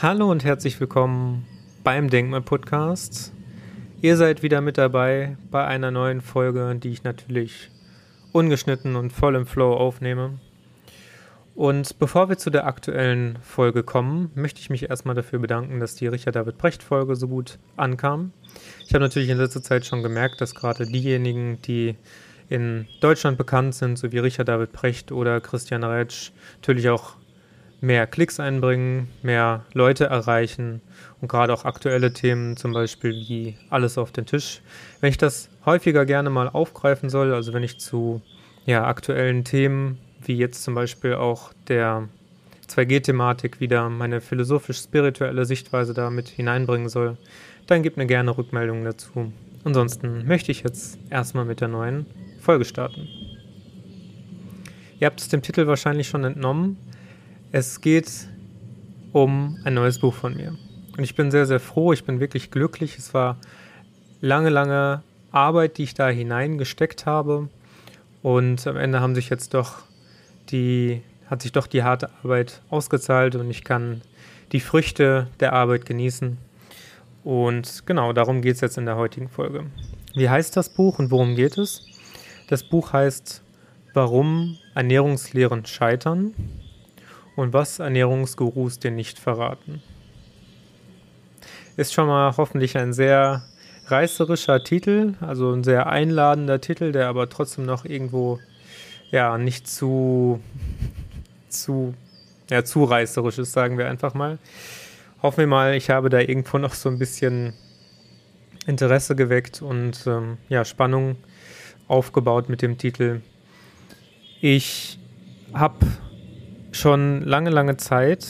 Hallo 0.00 0.30
und 0.30 0.44
herzlich 0.44 0.78
willkommen 0.78 1.44
beim 1.82 2.08
Denkmal 2.08 2.40
Podcast. 2.40 3.32
Ihr 4.00 4.16
seid 4.16 4.44
wieder 4.44 4.60
mit 4.60 4.78
dabei 4.78 5.36
bei 5.50 5.66
einer 5.66 5.90
neuen 5.90 6.20
Folge, 6.20 6.76
die 6.80 6.90
ich 6.90 7.02
natürlich 7.02 7.68
ungeschnitten 8.30 8.94
und 8.94 9.12
voll 9.12 9.34
im 9.34 9.44
Flow 9.44 9.74
aufnehme. 9.74 10.38
Und 11.56 11.98
bevor 11.98 12.28
wir 12.28 12.38
zu 12.38 12.50
der 12.50 12.68
aktuellen 12.68 13.40
Folge 13.42 13.82
kommen, 13.82 14.30
möchte 14.36 14.60
ich 14.60 14.70
mich 14.70 14.88
erstmal 14.88 15.16
dafür 15.16 15.40
bedanken, 15.40 15.80
dass 15.80 15.96
die 15.96 16.06
Richard 16.06 16.36
David 16.36 16.58
Brecht 16.58 16.84
Folge 16.84 17.16
so 17.16 17.26
gut 17.26 17.58
ankam. 17.76 18.32
Ich 18.86 18.94
habe 18.94 19.02
natürlich 19.02 19.30
in 19.30 19.38
letzter 19.38 19.64
Zeit 19.64 19.84
schon 19.84 20.04
gemerkt, 20.04 20.40
dass 20.40 20.54
gerade 20.54 20.86
diejenigen, 20.86 21.60
die 21.62 21.96
in 22.48 22.86
Deutschland 23.00 23.36
bekannt 23.36 23.74
sind, 23.74 23.98
so 23.98 24.12
wie 24.12 24.18
Richard 24.18 24.46
David 24.46 24.70
Brecht 24.70 25.10
oder 25.10 25.40
Christian 25.40 25.82
Retsch, 25.82 26.30
natürlich 26.60 26.88
auch 26.88 27.16
mehr 27.80 28.06
Klicks 28.06 28.40
einbringen, 28.40 29.08
mehr 29.22 29.64
Leute 29.72 30.06
erreichen 30.06 30.80
und 31.20 31.28
gerade 31.28 31.52
auch 31.52 31.64
aktuelle 31.64 32.12
Themen, 32.12 32.56
zum 32.56 32.72
Beispiel 32.72 33.12
wie 33.12 33.56
alles 33.70 33.98
auf 33.98 34.12
den 34.12 34.26
Tisch. 34.26 34.60
Wenn 35.00 35.10
ich 35.10 35.18
das 35.18 35.48
häufiger 35.64 36.04
gerne 36.04 36.30
mal 36.30 36.48
aufgreifen 36.48 37.08
soll, 37.08 37.32
also 37.32 37.52
wenn 37.52 37.62
ich 37.62 37.78
zu 37.78 38.20
ja, 38.66 38.84
aktuellen 38.84 39.44
Themen 39.44 39.98
wie 40.22 40.36
jetzt 40.36 40.64
zum 40.64 40.74
Beispiel 40.74 41.14
auch 41.14 41.52
der 41.68 42.08
2G-Thematik 42.68 43.60
wieder 43.60 43.88
meine 43.88 44.20
philosophisch-spirituelle 44.20 45.44
Sichtweise 45.44 45.94
da 45.94 46.10
mit 46.10 46.28
hineinbringen 46.28 46.88
soll, 46.88 47.16
dann 47.66 47.82
gib 47.82 47.96
mir 47.96 48.06
gerne 48.06 48.36
Rückmeldungen 48.36 48.84
dazu. 48.84 49.32
Ansonsten 49.64 50.26
möchte 50.26 50.52
ich 50.52 50.62
jetzt 50.62 50.98
erstmal 51.10 51.44
mit 51.44 51.60
der 51.60 51.68
neuen 51.68 52.06
Folge 52.40 52.64
starten. 52.64 53.08
Ihr 55.00 55.06
habt 55.06 55.20
es 55.20 55.28
dem 55.28 55.42
Titel 55.42 55.66
wahrscheinlich 55.66 56.08
schon 56.08 56.24
entnommen. 56.24 56.76
Es 57.50 57.80
geht 57.80 58.28
um 59.12 59.58
ein 59.64 59.72
neues 59.72 60.00
Buch 60.00 60.12
von 60.12 60.36
mir. 60.36 60.54
Und 60.98 61.02
ich 61.02 61.14
bin 61.14 61.30
sehr, 61.30 61.46
sehr 61.46 61.60
froh, 61.60 61.94
ich 61.94 62.04
bin 62.04 62.20
wirklich 62.20 62.50
glücklich. 62.50 62.98
Es 62.98 63.14
war 63.14 63.38
lange, 64.20 64.50
lange 64.50 65.02
Arbeit, 65.30 65.78
die 65.78 65.84
ich 65.84 65.94
da 65.94 66.08
hineingesteckt 66.08 67.06
habe. 67.06 67.48
Und 68.22 68.66
am 68.66 68.76
Ende 68.76 69.00
haben 69.00 69.14
sich 69.14 69.30
jetzt 69.30 69.54
doch 69.54 69.78
die, 70.50 71.00
hat 71.30 71.40
sich 71.40 71.52
doch 71.52 71.66
die 71.66 71.82
harte 71.82 72.10
Arbeit 72.22 72.60
ausgezahlt 72.68 73.34
und 73.34 73.48
ich 73.48 73.64
kann 73.64 74.02
die 74.52 74.60
Früchte 74.60 75.28
der 75.40 75.54
Arbeit 75.54 75.86
genießen. 75.86 76.36
Und 77.24 77.86
genau 77.86 78.12
darum 78.12 78.42
geht 78.42 78.56
es 78.56 78.60
jetzt 78.60 78.76
in 78.76 78.84
der 78.84 78.96
heutigen 78.96 79.30
Folge. 79.30 79.64
Wie 80.14 80.28
heißt 80.28 80.54
das 80.54 80.68
Buch 80.68 80.98
und 80.98 81.10
worum 81.10 81.34
geht 81.34 81.56
es? 81.56 81.86
Das 82.48 82.62
Buch 82.62 82.92
heißt 82.92 83.42
Warum 83.94 84.58
Ernährungslehren 84.74 85.64
scheitern 85.64 86.34
und 87.38 87.52
was 87.52 87.78
Ernährungsgurus 87.78 88.80
dir 88.80 88.90
nicht 88.90 89.20
verraten. 89.20 89.80
Ist 91.76 91.94
schon 91.94 92.08
mal 92.08 92.36
hoffentlich 92.36 92.76
ein 92.76 92.92
sehr 92.92 93.44
reißerischer 93.86 94.64
Titel, 94.64 95.14
also 95.20 95.52
ein 95.52 95.62
sehr 95.62 95.86
einladender 95.86 96.60
Titel, 96.60 96.90
der 96.90 97.06
aber 97.06 97.28
trotzdem 97.28 97.64
noch 97.64 97.84
irgendwo 97.84 98.40
ja, 99.12 99.38
nicht 99.38 99.68
zu, 99.68 100.40
zu, 101.48 101.94
ja, 102.50 102.64
zu 102.64 102.82
reißerisch 102.82 103.38
ist, 103.38 103.52
sagen 103.52 103.78
wir 103.78 103.88
einfach 103.88 104.14
mal. 104.14 104.40
Hoffen 105.22 105.38
wir 105.38 105.46
mal, 105.46 105.74
ich 105.76 105.90
habe 105.90 106.10
da 106.10 106.18
irgendwo 106.18 106.58
noch 106.58 106.74
so 106.74 106.88
ein 106.88 106.98
bisschen 106.98 107.52
Interesse 108.66 109.14
geweckt 109.14 109.62
und 109.62 110.08
ähm, 110.08 110.38
ja, 110.48 110.64
Spannung 110.64 111.14
aufgebaut 111.86 112.48
mit 112.48 112.62
dem 112.62 112.78
Titel. 112.78 113.20
Ich 114.40 114.98
habe 115.54 115.86
schon 116.78 117.22
lange, 117.22 117.50
lange 117.50 117.76
Zeit 117.76 118.26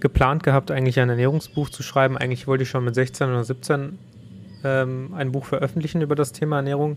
geplant 0.00 0.42
gehabt, 0.42 0.70
eigentlich 0.70 0.98
ein 0.98 1.08
Ernährungsbuch 1.08 1.70
zu 1.70 1.82
schreiben. 1.82 2.16
Eigentlich 2.18 2.46
wollte 2.46 2.64
ich 2.64 2.70
schon 2.70 2.84
mit 2.84 2.94
16 2.94 3.28
oder 3.28 3.44
17 3.44 3.98
ähm, 4.64 5.14
ein 5.14 5.32
Buch 5.32 5.44
veröffentlichen 5.44 6.02
über 6.02 6.14
das 6.14 6.32
Thema 6.32 6.56
Ernährung 6.56 6.96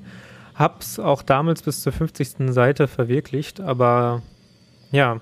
hab's 0.56 1.00
auch 1.00 1.22
damals 1.22 1.62
bis 1.62 1.82
zur 1.82 1.92
50. 1.92 2.54
Seite 2.54 2.88
verwirklicht, 2.88 3.60
aber 3.60 4.24
ja, 4.92 5.20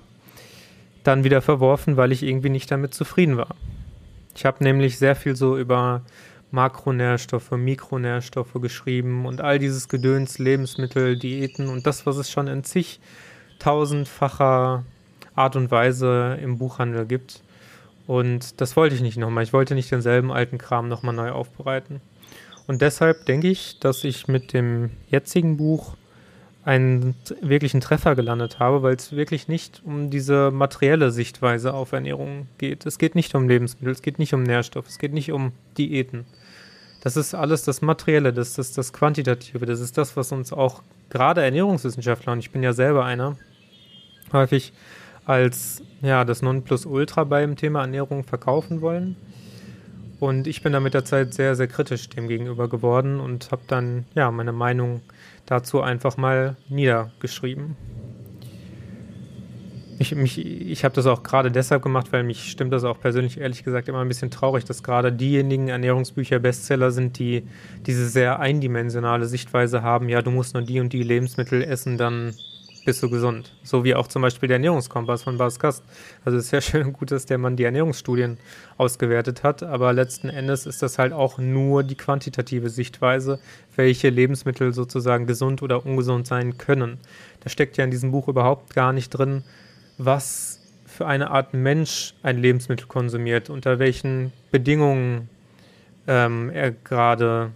dann 1.02 1.24
wieder 1.24 1.42
verworfen, 1.42 1.96
weil 1.96 2.12
ich 2.12 2.22
irgendwie 2.22 2.48
nicht 2.48 2.70
damit 2.70 2.94
zufrieden 2.94 3.36
war. 3.36 3.56
Ich 4.34 4.46
habe 4.46 4.64
nämlich 4.64 4.98
sehr 4.98 5.16
viel 5.16 5.36
so 5.36 5.58
über 5.58 6.02
Makronährstoffe, 6.50 7.50
Mikronährstoffe 7.50 8.54
geschrieben 8.54 9.26
und 9.26 9.40
all 9.40 9.58
dieses 9.58 9.88
Gedöns, 9.88 10.38
Lebensmittel, 10.38 11.18
Diäten 11.18 11.68
und 11.68 11.86
das, 11.86 12.06
was 12.06 12.16
es 12.16 12.30
schon 12.30 12.46
in 12.46 12.62
zig 12.64 13.00
tausendfacher 13.58 14.84
Art 15.34 15.56
und 15.56 15.70
Weise 15.70 16.38
im 16.42 16.58
Buchhandel 16.58 17.06
gibt. 17.06 17.42
Und 18.06 18.60
das 18.60 18.76
wollte 18.76 18.94
ich 18.94 19.00
nicht 19.00 19.16
nochmal. 19.16 19.44
Ich 19.44 19.52
wollte 19.52 19.74
nicht 19.74 19.90
denselben 19.90 20.30
alten 20.30 20.58
Kram 20.58 20.88
nochmal 20.88 21.14
neu 21.14 21.30
aufbereiten. 21.30 22.00
Und 22.66 22.82
deshalb 22.82 23.26
denke 23.26 23.48
ich, 23.48 23.78
dass 23.78 24.04
ich 24.04 24.28
mit 24.28 24.52
dem 24.52 24.90
jetzigen 25.08 25.56
Buch 25.56 25.96
einen 26.64 27.14
wirklichen 27.42 27.80
Treffer 27.80 28.14
gelandet 28.14 28.58
habe, 28.58 28.82
weil 28.82 28.94
es 28.94 29.12
wirklich 29.12 29.48
nicht 29.48 29.82
um 29.84 30.08
diese 30.08 30.50
materielle 30.50 31.10
Sichtweise 31.10 31.74
auf 31.74 31.92
Ernährung 31.92 32.48
geht. 32.56 32.86
Es 32.86 32.98
geht 32.98 33.14
nicht 33.14 33.34
um 33.34 33.48
Lebensmittel, 33.48 33.92
es 33.92 34.00
geht 34.00 34.18
nicht 34.18 34.32
um 34.32 34.42
Nährstoff, 34.42 34.88
es 34.88 34.98
geht 34.98 35.12
nicht 35.12 35.30
um 35.30 35.52
Diäten. 35.76 36.24
Das 37.02 37.18
ist 37.18 37.34
alles 37.34 37.64
das 37.64 37.82
Materielle, 37.82 38.32
das 38.32 38.56
ist 38.56 38.78
das 38.78 38.94
Quantitative, 38.94 39.66
das 39.66 39.80
ist 39.80 39.98
das, 39.98 40.16
was 40.16 40.32
uns 40.32 40.54
auch 40.54 40.82
gerade 41.10 41.42
Ernährungswissenschaftler, 41.42 42.32
und 42.32 42.38
ich 42.38 42.50
bin 42.50 42.62
ja 42.62 42.72
selber 42.72 43.04
einer, 43.04 43.36
häufig 44.32 44.72
als 45.24 45.82
ja, 46.02 46.24
das 46.24 46.42
Nonplusultra 46.42 47.24
beim 47.24 47.56
Thema 47.56 47.80
Ernährung 47.80 48.24
verkaufen 48.24 48.80
wollen. 48.80 49.16
Und 50.20 50.46
ich 50.46 50.62
bin 50.62 50.72
da 50.72 50.80
mit 50.80 50.94
der 50.94 51.04
Zeit 51.04 51.34
sehr, 51.34 51.54
sehr 51.54 51.66
kritisch 51.66 52.08
dem 52.08 52.28
gegenüber 52.28 52.68
geworden 52.68 53.20
und 53.20 53.50
habe 53.50 53.62
dann 53.66 54.06
ja 54.14 54.30
meine 54.30 54.52
Meinung 54.52 55.02
dazu 55.46 55.82
einfach 55.82 56.16
mal 56.16 56.56
niedergeschrieben. 56.68 57.76
Ich, 59.98 60.12
ich 60.12 60.84
habe 60.84 60.94
das 60.94 61.06
auch 61.06 61.22
gerade 61.22 61.52
deshalb 61.52 61.82
gemacht, 61.82 62.08
weil 62.10 62.24
mich 62.24 62.50
stimmt 62.50 62.72
das 62.72 62.84
auch 62.84 62.98
persönlich 62.98 63.38
ehrlich 63.38 63.62
gesagt 63.64 63.88
immer 63.88 64.00
ein 64.00 64.08
bisschen 64.08 64.30
traurig, 64.30 64.64
dass 64.64 64.82
gerade 64.82 65.12
diejenigen 65.12 65.68
Ernährungsbücher 65.68 66.40
Bestseller 66.40 66.90
sind, 66.90 67.18
die 67.18 67.46
diese 67.86 68.08
sehr 68.08 68.40
eindimensionale 68.40 69.26
Sichtweise 69.26 69.82
haben. 69.82 70.08
Ja, 70.08 70.20
du 70.20 70.30
musst 70.30 70.54
nur 70.54 70.62
die 70.64 70.80
und 70.80 70.92
die 70.92 71.02
Lebensmittel 71.02 71.62
essen, 71.62 71.96
dann 71.96 72.34
bist 72.84 73.02
du 73.02 73.10
gesund. 73.10 73.54
So 73.62 73.84
wie 73.84 73.94
auch 73.94 74.06
zum 74.06 74.22
Beispiel 74.22 74.46
der 74.48 74.56
Ernährungskompass 74.56 75.22
von 75.22 75.38
Bas 75.38 75.58
Kast. 75.58 75.82
Also 76.24 76.38
es 76.38 76.46
ist 76.46 76.50
ja 76.52 76.60
schön 76.62 76.86
und 76.86 76.92
gut, 76.92 77.10
dass 77.10 77.26
der 77.26 77.38
Mann 77.38 77.56
die 77.56 77.64
Ernährungsstudien 77.64 78.38
ausgewertet 78.76 79.42
hat, 79.42 79.62
aber 79.62 79.92
letzten 79.92 80.28
Endes 80.28 80.66
ist 80.66 80.82
das 80.82 80.98
halt 80.98 81.12
auch 81.12 81.38
nur 81.38 81.82
die 81.82 81.96
quantitative 81.96 82.68
Sichtweise, 82.68 83.38
welche 83.76 84.10
Lebensmittel 84.10 84.72
sozusagen 84.72 85.26
gesund 85.26 85.62
oder 85.62 85.84
ungesund 85.84 86.26
sein 86.26 86.58
können. 86.58 86.98
Da 87.40 87.50
steckt 87.50 87.76
ja 87.76 87.84
in 87.84 87.90
diesem 87.90 88.10
Buch 88.10 88.28
überhaupt 88.28 88.74
gar 88.74 88.92
nicht 88.92 89.10
drin, 89.10 89.44
was 89.98 90.60
für 90.86 91.06
eine 91.06 91.30
Art 91.30 91.54
Mensch 91.54 92.14
ein 92.22 92.38
Lebensmittel 92.38 92.86
konsumiert, 92.86 93.50
unter 93.50 93.78
welchen 93.78 94.32
Bedingungen 94.50 95.28
ähm, 96.06 96.50
er 96.50 96.70
gerade 96.70 97.50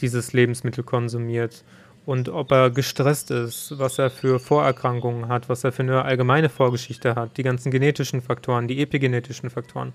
dieses 0.00 0.32
Lebensmittel 0.32 0.84
konsumiert 0.84 1.64
und 2.08 2.30
ob 2.30 2.50
er 2.52 2.70
gestresst 2.70 3.30
ist, 3.30 3.78
was 3.78 3.98
er 3.98 4.08
für 4.08 4.40
Vorerkrankungen 4.40 5.28
hat, 5.28 5.50
was 5.50 5.62
er 5.62 5.72
für 5.72 5.82
eine 5.82 6.06
allgemeine 6.06 6.48
Vorgeschichte 6.48 7.14
hat, 7.14 7.36
die 7.36 7.42
ganzen 7.42 7.70
genetischen 7.70 8.22
Faktoren, 8.22 8.66
die 8.66 8.80
epigenetischen 8.80 9.50
Faktoren. 9.50 9.92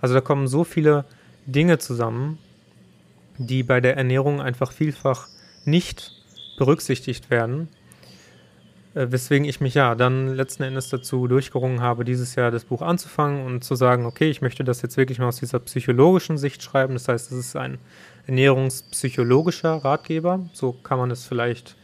Also 0.00 0.14
da 0.14 0.20
kommen 0.20 0.46
so 0.46 0.62
viele 0.62 1.06
Dinge 1.44 1.78
zusammen, 1.78 2.38
die 3.38 3.64
bei 3.64 3.80
der 3.80 3.96
Ernährung 3.96 4.40
einfach 4.40 4.70
vielfach 4.70 5.26
nicht 5.64 6.12
berücksichtigt 6.56 7.30
werden, 7.30 7.68
äh, 8.94 9.08
weswegen 9.10 9.44
ich 9.44 9.60
mich 9.60 9.74
ja 9.74 9.96
dann 9.96 10.36
letzten 10.36 10.62
Endes 10.62 10.88
dazu 10.88 11.26
durchgerungen 11.26 11.80
habe, 11.80 12.04
dieses 12.04 12.36
Jahr 12.36 12.52
das 12.52 12.64
Buch 12.64 12.80
anzufangen 12.80 13.44
und 13.44 13.64
zu 13.64 13.74
sagen, 13.74 14.06
okay, 14.06 14.30
ich 14.30 14.40
möchte 14.40 14.62
das 14.62 14.82
jetzt 14.82 14.96
wirklich 14.96 15.18
mal 15.18 15.26
aus 15.26 15.40
dieser 15.40 15.58
psychologischen 15.58 16.38
Sicht 16.38 16.62
schreiben. 16.62 16.94
Das 16.94 17.08
heißt, 17.08 17.32
es 17.32 17.38
ist 17.38 17.56
ein 17.56 17.78
ernährungspsychologischer 18.26 19.76
Ratgeber. 19.76 20.48
So 20.52 20.72
kann 20.72 20.98
man 20.98 21.10
es 21.10 21.24
vielleicht 21.24 21.76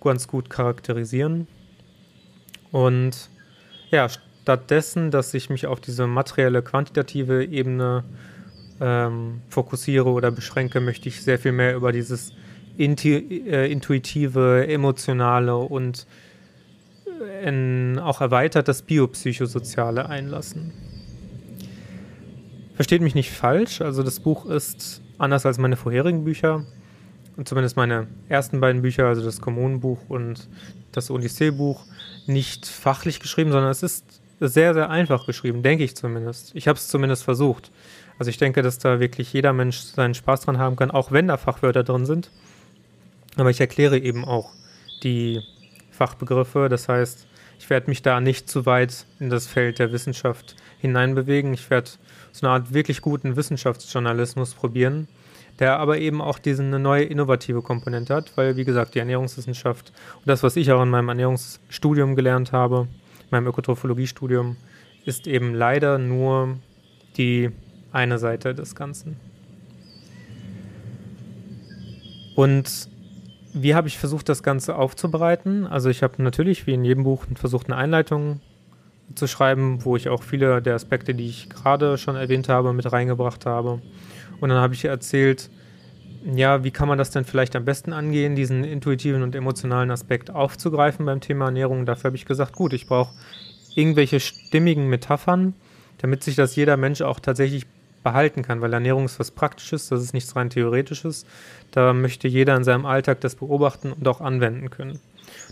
ganz 0.00 0.26
gut 0.26 0.50
charakterisieren. 0.50 1.46
Und 2.70 3.28
ja, 3.90 4.08
stattdessen, 4.08 5.10
dass 5.10 5.34
ich 5.34 5.50
mich 5.50 5.66
auf 5.66 5.80
diese 5.80 6.06
materielle, 6.06 6.62
quantitative 6.62 7.44
Ebene 7.44 8.04
ähm, 8.80 9.42
fokussiere 9.48 10.08
oder 10.08 10.30
beschränke, 10.30 10.80
möchte 10.80 11.08
ich 11.08 11.22
sehr 11.22 11.38
viel 11.38 11.52
mehr 11.52 11.76
über 11.76 11.92
dieses 11.92 12.32
intu 12.76 13.08
äh, 13.08 13.70
intuitive, 13.70 14.66
emotionale 14.66 15.56
und 15.56 16.06
äh, 17.20 17.98
auch 18.00 18.20
erweitert 18.20 18.68
das 18.68 18.82
biopsychosoziale 18.82 20.08
einlassen. 20.08 20.72
Versteht 22.74 23.02
mich 23.02 23.14
nicht 23.14 23.30
falsch, 23.30 23.82
also 23.82 24.02
das 24.02 24.20
Buch 24.20 24.46
ist 24.46 25.02
anders 25.22 25.46
als 25.46 25.58
meine 25.58 25.76
vorherigen 25.76 26.24
Bücher, 26.24 26.64
und 27.36 27.48
zumindest 27.48 27.76
meine 27.76 28.08
ersten 28.28 28.60
beiden 28.60 28.82
Bücher, 28.82 29.06
also 29.06 29.24
das 29.24 29.40
Kommunenbuch 29.40 29.98
und 30.08 30.48
das 30.92 31.10
Odyssee-Buch, 31.10 31.84
nicht 32.26 32.66
fachlich 32.66 33.20
geschrieben, 33.20 33.52
sondern 33.52 33.70
es 33.70 33.82
ist 33.82 34.20
sehr, 34.38 34.74
sehr 34.74 34.90
einfach 34.90 35.26
geschrieben, 35.26 35.62
denke 35.62 35.84
ich 35.84 35.96
zumindest. 35.96 36.54
Ich 36.54 36.68
habe 36.68 36.76
es 36.76 36.88
zumindest 36.88 37.24
versucht. 37.24 37.70
Also 38.18 38.28
ich 38.28 38.36
denke, 38.36 38.62
dass 38.62 38.78
da 38.78 39.00
wirklich 39.00 39.32
jeder 39.32 39.52
Mensch 39.52 39.78
seinen 39.78 40.14
Spaß 40.14 40.42
dran 40.42 40.58
haben 40.58 40.76
kann, 40.76 40.90
auch 40.90 41.10
wenn 41.10 41.28
da 41.28 41.36
Fachwörter 41.36 41.84
drin 41.84 42.06
sind. 42.06 42.30
Aber 43.36 43.50
ich 43.50 43.60
erkläre 43.60 43.98
eben 43.98 44.24
auch 44.24 44.50
die 45.02 45.40
Fachbegriffe. 45.90 46.68
Das 46.68 46.88
heißt, 46.88 47.26
ich 47.62 47.70
werde 47.70 47.88
mich 47.88 48.02
da 48.02 48.20
nicht 48.20 48.50
zu 48.50 48.66
weit 48.66 49.06
in 49.20 49.30
das 49.30 49.46
Feld 49.46 49.78
der 49.78 49.92
Wissenschaft 49.92 50.56
hineinbewegen. 50.80 51.54
Ich 51.54 51.70
werde 51.70 51.90
so 52.32 52.44
eine 52.44 52.54
Art 52.54 52.74
wirklich 52.74 53.02
guten 53.02 53.36
Wissenschaftsjournalismus 53.36 54.54
probieren, 54.54 55.06
der 55.60 55.78
aber 55.78 55.98
eben 55.98 56.20
auch 56.20 56.40
diese 56.40 56.64
eine 56.64 56.80
neue 56.80 57.04
innovative 57.04 57.62
Komponente 57.62 58.16
hat, 58.16 58.36
weil, 58.36 58.56
wie 58.56 58.64
gesagt, 58.64 58.96
die 58.96 58.98
Ernährungswissenschaft 58.98 59.92
und 60.16 60.26
das, 60.26 60.42
was 60.42 60.56
ich 60.56 60.72
auch 60.72 60.82
in 60.82 60.90
meinem 60.90 61.08
Ernährungsstudium 61.08 62.16
gelernt 62.16 62.50
habe, 62.50 62.88
meinem 63.30 63.46
Ökotrophologiestudium, 63.46 64.56
ist 65.04 65.28
eben 65.28 65.54
leider 65.54 65.98
nur 65.98 66.58
die 67.16 67.50
eine 67.92 68.18
Seite 68.18 68.56
des 68.56 68.74
Ganzen. 68.74 69.20
Und 72.34 72.88
wie 73.52 73.74
habe 73.74 73.88
ich 73.88 73.98
versucht, 73.98 74.28
das 74.28 74.42
Ganze 74.42 74.76
aufzubereiten? 74.76 75.66
Also 75.66 75.90
ich 75.90 76.02
habe 76.02 76.22
natürlich, 76.22 76.66
wie 76.66 76.74
in 76.74 76.84
jedem 76.84 77.04
Buch, 77.04 77.24
versucht, 77.34 77.66
eine 77.66 77.76
Einleitung 77.76 78.40
zu 79.14 79.26
schreiben, 79.26 79.84
wo 79.84 79.96
ich 79.96 80.08
auch 80.08 80.22
viele 80.22 80.62
der 80.62 80.74
Aspekte, 80.74 81.14
die 81.14 81.26
ich 81.26 81.50
gerade 81.50 81.98
schon 81.98 82.16
erwähnt 82.16 82.48
habe, 82.48 82.72
mit 82.72 82.90
reingebracht 82.90 83.46
habe. 83.46 83.82
Und 84.40 84.48
dann 84.48 84.58
habe 84.58 84.74
ich 84.74 84.84
erzählt, 84.84 85.50
ja, 86.34 86.64
wie 86.64 86.70
kann 86.70 86.88
man 86.88 86.98
das 86.98 87.10
denn 87.10 87.24
vielleicht 87.24 87.56
am 87.56 87.64
besten 87.64 87.92
angehen, 87.92 88.36
diesen 88.36 88.64
intuitiven 88.64 89.22
und 89.22 89.34
emotionalen 89.34 89.90
Aspekt 89.90 90.30
aufzugreifen 90.30 91.04
beim 91.04 91.20
Thema 91.20 91.46
Ernährung. 91.46 91.84
Dafür 91.84 92.08
habe 92.08 92.16
ich 92.16 92.24
gesagt, 92.24 92.54
gut, 92.54 92.72
ich 92.72 92.86
brauche 92.86 93.12
irgendwelche 93.74 94.20
stimmigen 94.20 94.88
Metaphern, 94.88 95.54
damit 95.98 96.22
sich 96.22 96.36
das 96.36 96.56
jeder 96.56 96.76
Mensch 96.76 97.02
auch 97.02 97.20
tatsächlich 97.20 97.66
behalten 98.02 98.42
kann, 98.42 98.60
weil 98.60 98.72
Ernährung 98.72 99.04
ist 99.04 99.20
was 99.20 99.30
Praktisches, 99.30 99.88
das 99.88 100.02
ist 100.02 100.14
nichts 100.14 100.34
rein 100.36 100.50
Theoretisches. 100.50 101.24
Da 101.70 101.92
möchte 101.92 102.28
jeder 102.28 102.56
in 102.56 102.64
seinem 102.64 102.86
Alltag 102.86 103.20
das 103.20 103.36
beobachten 103.36 103.92
und 103.92 104.06
auch 104.08 104.20
anwenden 104.20 104.70
können. 104.70 104.98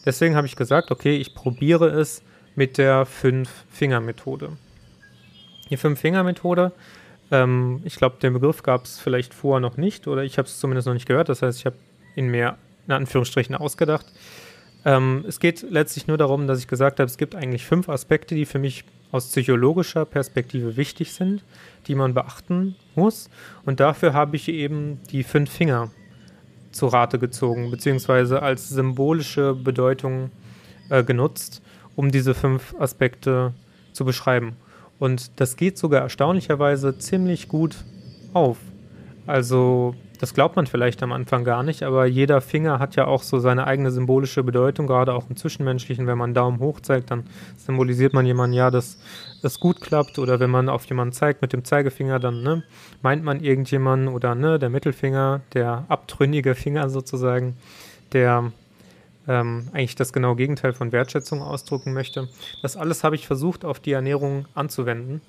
Deswegen 0.04 0.36
habe 0.36 0.46
ich 0.46 0.56
gesagt, 0.56 0.90
okay, 0.90 1.16
ich 1.16 1.34
probiere 1.34 1.88
es 1.88 2.22
mit 2.54 2.78
der 2.78 3.06
Fünf-Finger-Methode. 3.06 4.56
Die 5.70 5.76
Fünf-Finger-Methode, 5.76 6.72
ähm, 7.30 7.80
ich 7.84 7.96
glaube, 7.96 8.16
den 8.20 8.32
Begriff 8.32 8.62
gab 8.62 8.84
es 8.84 8.98
vielleicht 8.98 9.34
vorher 9.34 9.60
noch 9.60 9.76
nicht 9.76 10.08
oder 10.08 10.24
ich 10.24 10.38
habe 10.38 10.46
es 10.46 10.58
zumindest 10.58 10.86
noch 10.86 10.94
nicht 10.94 11.06
gehört. 11.06 11.28
Das 11.28 11.42
heißt, 11.42 11.58
ich 11.58 11.66
habe 11.66 11.76
ihn 12.16 12.28
mir 12.28 12.56
in 12.86 12.92
Anführungsstrichen 12.92 13.54
ausgedacht. 13.54 14.06
Ähm, 14.84 15.24
es 15.28 15.38
geht 15.40 15.62
letztlich 15.62 16.06
nur 16.06 16.18
darum, 16.18 16.46
dass 16.46 16.58
ich 16.58 16.66
gesagt 16.66 16.98
habe, 16.98 17.06
es 17.06 17.18
gibt 17.18 17.34
eigentlich 17.34 17.66
fünf 17.66 17.88
Aspekte, 17.88 18.34
die 18.34 18.46
für 18.46 18.58
mich 18.58 18.84
aus 19.12 19.28
psychologischer 19.28 20.04
Perspektive 20.04 20.76
wichtig 20.76 21.12
sind, 21.12 21.42
die 21.86 21.94
man 21.94 22.14
beachten 22.14 22.76
muss. 22.94 23.28
Und 23.64 23.80
dafür 23.80 24.12
habe 24.14 24.36
ich 24.36 24.48
eben 24.48 25.00
die 25.10 25.24
fünf 25.24 25.50
Finger 25.50 25.90
zu 26.72 26.86
Rate 26.86 27.18
gezogen, 27.18 27.70
beziehungsweise 27.70 28.42
als 28.42 28.68
symbolische 28.68 29.54
Bedeutung 29.54 30.30
äh, 30.88 31.02
genutzt, 31.02 31.62
um 31.96 32.10
diese 32.10 32.34
fünf 32.34 32.74
Aspekte 32.78 33.52
zu 33.92 34.04
beschreiben. 34.04 34.56
Und 34.98 35.40
das 35.40 35.56
geht 35.56 35.78
sogar 35.78 36.02
erstaunlicherweise 36.02 36.98
ziemlich 36.98 37.48
gut 37.48 37.76
auf. 38.32 38.58
Also 39.26 39.94
das 40.20 40.34
glaubt 40.34 40.56
man 40.56 40.66
vielleicht 40.66 41.02
am 41.02 41.12
Anfang 41.12 41.44
gar 41.44 41.62
nicht, 41.62 41.82
aber 41.82 42.04
jeder 42.04 42.42
Finger 42.42 42.78
hat 42.78 42.94
ja 42.96 43.06
auch 43.06 43.22
so 43.22 43.38
seine 43.38 43.66
eigene 43.66 43.90
symbolische 43.90 44.42
Bedeutung, 44.42 44.86
gerade 44.86 45.14
auch 45.14 45.30
im 45.30 45.36
Zwischenmenschlichen. 45.36 46.06
Wenn 46.06 46.18
man 46.18 46.34
Daumen 46.34 46.58
hoch 46.58 46.80
zeigt, 46.80 47.10
dann 47.10 47.24
symbolisiert 47.56 48.12
man 48.12 48.26
jemanden, 48.26 48.54
ja, 48.54 48.70
dass 48.70 48.98
es 49.42 49.58
gut 49.60 49.80
klappt. 49.80 50.18
Oder 50.18 50.38
wenn 50.38 50.50
man 50.50 50.68
auf 50.68 50.84
jemanden 50.84 51.12
zeigt 51.12 51.40
mit 51.40 51.54
dem 51.54 51.64
Zeigefinger, 51.64 52.18
dann 52.18 52.42
ne, 52.42 52.62
meint 53.00 53.24
man 53.24 53.40
irgendjemanden 53.40 54.08
oder 54.08 54.34
ne, 54.34 54.58
der 54.58 54.68
Mittelfinger, 54.68 55.40
der 55.54 55.86
abtrünnige 55.88 56.54
Finger 56.54 56.90
sozusagen, 56.90 57.56
der 58.12 58.52
ähm, 59.26 59.68
eigentlich 59.72 59.94
das 59.94 60.12
genaue 60.12 60.36
Gegenteil 60.36 60.74
von 60.74 60.92
Wertschätzung 60.92 61.40
ausdrücken 61.40 61.94
möchte. 61.94 62.28
Das 62.60 62.76
alles 62.76 63.04
habe 63.04 63.14
ich 63.14 63.26
versucht 63.26 63.64
auf 63.64 63.80
die 63.80 63.92
Ernährung 63.92 64.46
anzuwenden. 64.54 65.22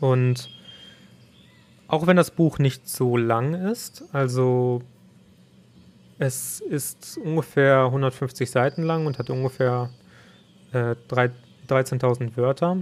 Und 0.00 0.50
auch 1.88 2.06
wenn 2.06 2.16
das 2.16 2.30
Buch 2.30 2.58
nicht 2.58 2.88
so 2.88 3.16
lang 3.16 3.54
ist, 3.54 4.04
also 4.12 4.82
es 6.18 6.60
ist 6.60 7.18
ungefähr 7.22 7.84
150 7.84 8.50
Seiten 8.50 8.82
lang 8.82 9.06
und 9.06 9.18
hat 9.18 9.30
ungefähr 9.30 9.90
äh, 10.72 10.94
13.000 11.08 12.36
Wörter, 12.36 12.78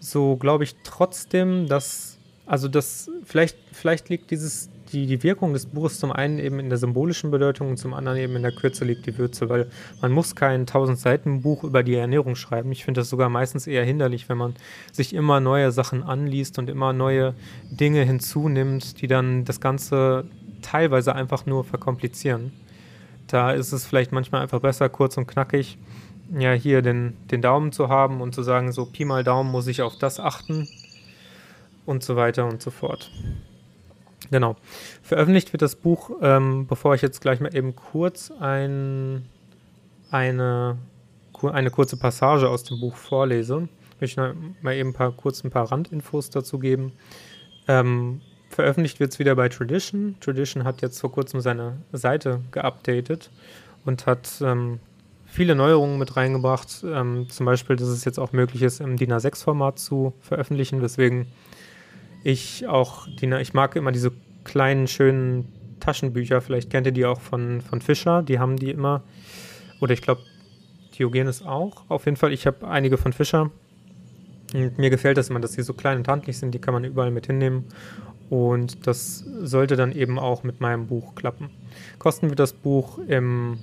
so 0.00 0.36
glaube 0.36 0.64
ich 0.64 0.76
trotzdem, 0.82 1.66
dass, 1.66 2.18
also 2.46 2.68
das, 2.68 3.10
vielleicht, 3.24 3.56
vielleicht 3.72 4.08
liegt 4.08 4.30
dieses 4.30 4.69
die, 4.92 5.06
die 5.06 5.22
Wirkung 5.22 5.52
des 5.52 5.66
Buches 5.66 5.98
zum 5.98 6.12
einen 6.12 6.38
eben 6.38 6.58
in 6.58 6.68
der 6.68 6.78
symbolischen 6.78 7.30
Bedeutung 7.30 7.70
und 7.70 7.76
zum 7.76 7.94
anderen 7.94 8.18
eben 8.18 8.36
in 8.36 8.42
der 8.42 8.52
Kürze 8.52 8.84
liegt 8.84 9.06
die 9.06 9.16
Würze, 9.18 9.48
weil 9.48 9.66
man 10.00 10.12
muss 10.12 10.34
kein 10.34 10.60
1000 10.60 10.98
Seiten 10.98 11.42
Buch 11.42 11.64
über 11.64 11.82
die 11.82 11.94
Ernährung 11.94 12.36
schreiben. 12.36 12.72
Ich 12.72 12.84
finde 12.84 13.00
das 13.00 13.10
sogar 13.10 13.28
meistens 13.28 13.66
eher 13.66 13.84
hinderlich, 13.84 14.28
wenn 14.28 14.38
man 14.38 14.54
sich 14.92 15.14
immer 15.14 15.40
neue 15.40 15.72
Sachen 15.72 16.02
anliest 16.02 16.58
und 16.58 16.68
immer 16.68 16.92
neue 16.92 17.34
Dinge 17.70 18.02
hinzunimmt, 18.04 19.00
die 19.00 19.06
dann 19.06 19.44
das 19.44 19.60
Ganze 19.60 20.24
teilweise 20.62 21.14
einfach 21.14 21.46
nur 21.46 21.64
verkomplizieren. 21.64 22.52
Da 23.26 23.52
ist 23.52 23.72
es 23.72 23.86
vielleicht 23.86 24.12
manchmal 24.12 24.42
einfach 24.42 24.60
besser, 24.60 24.88
kurz 24.88 25.16
und 25.16 25.26
knackig, 25.26 25.78
ja, 26.36 26.52
hier 26.52 26.82
den, 26.82 27.16
den 27.30 27.42
Daumen 27.42 27.72
zu 27.72 27.88
haben 27.88 28.20
und 28.20 28.34
zu 28.34 28.42
sagen, 28.42 28.72
so 28.72 28.86
Pi 28.86 29.04
mal 29.04 29.24
Daumen 29.24 29.50
muss 29.50 29.66
ich 29.66 29.82
auf 29.82 29.98
das 29.98 30.20
achten 30.20 30.68
und 31.86 32.02
so 32.02 32.16
weiter 32.16 32.46
und 32.46 32.62
so 32.62 32.70
fort. 32.70 33.10
Genau. 34.30 34.56
Veröffentlicht 35.02 35.52
wird 35.52 35.62
das 35.62 35.74
Buch, 35.74 36.10
ähm, 36.22 36.66
bevor 36.66 36.94
ich 36.94 37.02
jetzt 37.02 37.20
gleich 37.20 37.40
mal 37.40 37.54
eben 37.54 37.74
kurz 37.74 38.30
ein, 38.30 39.26
eine, 40.10 40.78
eine 41.42 41.70
kurze 41.70 41.96
Passage 41.96 42.48
aus 42.48 42.62
dem 42.64 42.80
Buch 42.80 42.96
vorlese, 42.96 43.68
möchte 44.00 44.36
ich 44.54 44.62
mal 44.62 44.74
eben 44.74 44.92
paar, 44.92 45.12
kurz 45.12 45.42
ein 45.42 45.50
paar 45.50 45.70
Randinfos 45.70 46.30
dazu 46.30 46.58
geben. 46.58 46.92
Ähm, 47.66 48.20
veröffentlicht 48.48 49.00
wird 49.00 49.12
es 49.12 49.18
wieder 49.18 49.34
bei 49.34 49.48
Tradition. 49.48 50.16
Tradition 50.20 50.64
hat 50.64 50.80
jetzt 50.80 51.00
vor 51.00 51.12
kurzem 51.12 51.40
seine 51.40 51.78
Seite 51.92 52.40
geupdatet 52.52 53.30
und 53.84 54.06
hat 54.06 54.30
ähm, 54.42 54.78
viele 55.26 55.54
Neuerungen 55.54 55.98
mit 55.98 56.16
reingebracht. 56.16 56.84
Ähm, 56.84 57.28
zum 57.30 57.46
Beispiel, 57.46 57.76
dass 57.76 57.88
es 57.88 58.04
jetzt 58.04 58.18
auch 58.18 58.32
möglich 58.32 58.62
ist, 58.62 58.80
im 58.80 58.96
DIN 58.96 59.12
A6-Format 59.12 59.78
zu 59.78 60.12
veröffentlichen, 60.20 60.82
weswegen 60.82 61.26
ich 62.22 62.66
auch, 62.66 63.06
die, 63.06 63.26
ich 63.40 63.54
mag 63.54 63.76
immer 63.76 63.92
diese 63.92 64.12
kleinen, 64.44 64.86
schönen 64.86 65.46
Taschenbücher. 65.80 66.40
Vielleicht 66.40 66.70
kennt 66.70 66.86
ihr 66.86 66.92
die 66.92 67.06
auch 67.06 67.20
von, 67.20 67.60
von 67.60 67.80
Fischer. 67.80 68.22
Die 68.22 68.38
haben 68.38 68.56
die 68.56 68.70
immer. 68.70 69.02
Oder 69.80 69.94
ich 69.94 70.02
glaube, 70.02 70.22
Diogenes 70.98 71.44
auch. 71.44 71.84
Auf 71.88 72.04
jeden 72.04 72.16
Fall, 72.16 72.32
ich 72.32 72.46
habe 72.46 72.68
einige 72.68 72.98
von 72.98 73.12
Fischer. 73.12 73.50
Und 74.52 74.78
mir 74.78 74.90
gefällt 74.90 75.16
das 75.16 75.30
immer, 75.30 75.40
dass 75.40 75.52
die 75.52 75.62
so 75.62 75.74
klein 75.74 75.98
und 75.98 76.08
handlich 76.08 76.38
sind. 76.38 76.52
Die 76.52 76.58
kann 76.58 76.74
man 76.74 76.84
überall 76.84 77.10
mit 77.10 77.26
hinnehmen. 77.26 77.64
Und 78.28 78.86
das 78.86 79.24
sollte 79.42 79.76
dann 79.76 79.92
eben 79.92 80.18
auch 80.18 80.44
mit 80.44 80.60
meinem 80.60 80.86
Buch 80.86 81.14
klappen. 81.14 81.50
Kosten 81.98 82.28
wird 82.28 82.38
das 82.38 82.52
Buch 82.52 82.98
im 83.08 83.58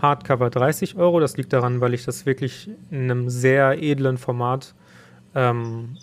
Hardcover 0.00 0.50
30 0.50 0.96
Euro. 0.96 1.20
Das 1.20 1.36
liegt 1.36 1.52
daran, 1.52 1.80
weil 1.80 1.94
ich 1.94 2.04
das 2.04 2.26
wirklich 2.26 2.70
in 2.90 3.10
einem 3.10 3.28
sehr 3.28 3.82
edlen 3.82 4.18
Format 4.18 4.74
ähm, 5.34 5.96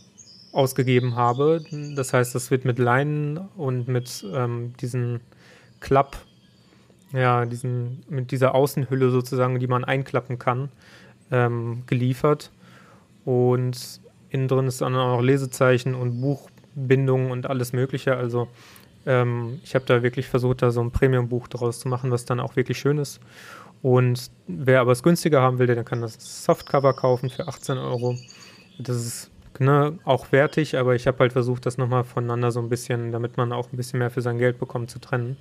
ausgegeben 0.56 1.16
habe. 1.16 1.64
Das 1.96 2.14
heißt, 2.14 2.34
das 2.34 2.50
wird 2.50 2.66
mit 2.66 2.80
Leinen 2.80 3.38
und 3.58 3.88
mit 3.88 4.26
ähm, 4.34 4.74
diesen 4.80 5.20
Klapp, 5.82 6.18
ja, 7.12 7.46
diesen, 7.46 8.04
mit 8.10 8.32
dieser 8.32 8.56
Außenhülle 8.56 9.12
sozusagen, 9.12 9.60
die 9.60 9.68
man 9.68 9.84
einklappen 9.84 10.40
kann, 10.40 10.70
ähm, 11.32 11.84
geliefert. 11.88 12.52
Und 13.26 14.00
innen 14.30 14.48
drin 14.48 14.68
ist 14.68 14.82
dann 14.82 14.96
auch 14.96 15.22
Lesezeichen 15.22 15.94
und 15.94 16.22
Buchbindungen 16.22 17.32
und 17.32 17.48
alles 17.48 17.74
Mögliche. 17.74 18.16
Also 18.16 18.48
ähm, 19.06 19.60
ich 19.64 19.76
habe 19.76 19.86
da 19.86 20.04
wirklich 20.04 20.28
versucht, 20.28 20.62
da 20.62 20.72
so 20.72 20.82
ein 20.82 20.92
Premium-Buch 20.92 21.48
draus 21.48 21.80
zu 21.80 21.90
machen, 21.90 22.12
was 22.12 22.26
dann 22.26 22.40
auch 22.40 22.56
wirklich 22.56 22.80
schön 22.80 22.98
ist. 22.98 23.20
Und 23.82 24.32
wer 24.48 24.82
aber 24.82 24.94
es 24.94 25.04
günstiger 25.04 25.42
haben 25.42 25.60
will, 25.60 25.68
der 25.68 25.84
kann 25.84 26.02
das 26.02 26.18
Softcover 26.46 26.94
kaufen 26.94 27.30
für 27.30 27.48
18 27.48 27.78
Euro. 27.78 28.18
Das 28.80 28.96
ist 28.96 29.32
ne, 29.60 30.00
auch 30.04 30.32
wertig, 30.32 30.78
aber 30.78 30.96
ich 30.96 31.08
habe 31.08 31.20
halt 31.20 31.34
versucht, 31.34 31.66
das 31.66 31.78
nochmal 31.78 32.04
voneinander 32.04 32.52
so 32.52 32.60
ein 32.60 32.70
bisschen, 32.70 33.12
damit 33.12 33.38
man 33.38 33.52
auch 33.52 33.72
ein 33.72 33.78
bisschen 33.78 34.00
mehr 34.00 34.10
für 34.10 34.22
sein 34.22 34.38
Geld 34.38 34.60
bekommt, 34.60 34.90
zu 34.90 35.00
trennen. 35.00 35.38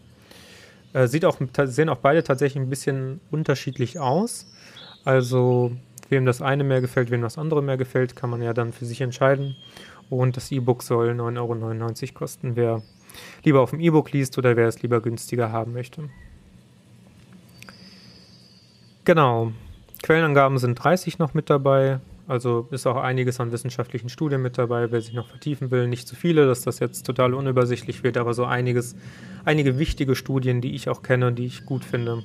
Äh, 0.92 1.08
sieht 1.08 1.24
auch, 1.24 1.38
sehen 1.64 1.88
auch 1.88 1.98
beide 1.98 2.22
tatsächlich 2.22 2.62
ein 2.62 2.70
bisschen 2.70 3.20
unterschiedlich 3.30 3.98
aus. 3.98 4.46
Also, 5.04 5.72
wem 6.08 6.24
das 6.24 6.40
eine 6.40 6.64
mehr 6.64 6.80
gefällt, 6.80 7.10
wem 7.10 7.22
das 7.22 7.38
andere 7.38 7.62
mehr 7.62 7.76
gefällt, 7.76 8.16
kann 8.16 8.30
man 8.30 8.42
ja 8.42 8.54
dann 8.54 8.72
für 8.72 8.86
sich 8.86 9.00
entscheiden. 9.00 9.56
Und 10.10 10.36
das 10.36 10.52
E-Book 10.52 10.82
soll 10.82 11.10
9,99 11.10 12.02
Euro 12.02 12.12
kosten, 12.14 12.56
wer 12.56 12.82
lieber 13.42 13.60
auf 13.60 13.70
dem 13.70 13.80
E-Book 13.80 14.12
liest 14.12 14.38
oder 14.38 14.56
wer 14.56 14.68
es 14.68 14.82
lieber 14.82 15.00
günstiger 15.00 15.50
haben 15.52 15.72
möchte. 15.72 16.08
Genau. 19.04 19.52
Quellenangaben 20.02 20.58
sind 20.58 20.76
30 20.76 21.18
noch 21.18 21.34
mit 21.34 21.50
dabei. 21.50 22.00
Also 22.26 22.68
ist 22.70 22.86
auch 22.86 22.96
einiges 22.96 23.38
an 23.38 23.52
wissenschaftlichen 23.52 24.08
Studien 24.08 24.40
mit 24.40 24.56
dabei, 24.56 24.90
wer 24.90 25.00
sich 25.00 25.12
noch 25.12 25.28
vertiefen 25.28 25.70
will. 25.70 25.88
Nicht 25.88 26.08
zu 26.08 26.16
viele, 26.16 26.46
dass 26.46 26.62
das 26.62 26.78
jetzt 26.78 27.04
total 27.04 27.34
unübersichtlich 27.34 28.02
wird, 28.02 28.16
aber 28.16 28.32
so 28.32 28.44
einiges, 28.44 28.96
einige 29.44 29.78
wichtige 29.78 30.14
Studien, 30.14 30.60
die 30.60 30.74
ich 30.74 30.88
auch 30.88 31.02
kenne, 31.02 31.32
die 31.32 31.44
ich 31.44 31.66
gut 31.66 31.84
finde. 31.84 32.22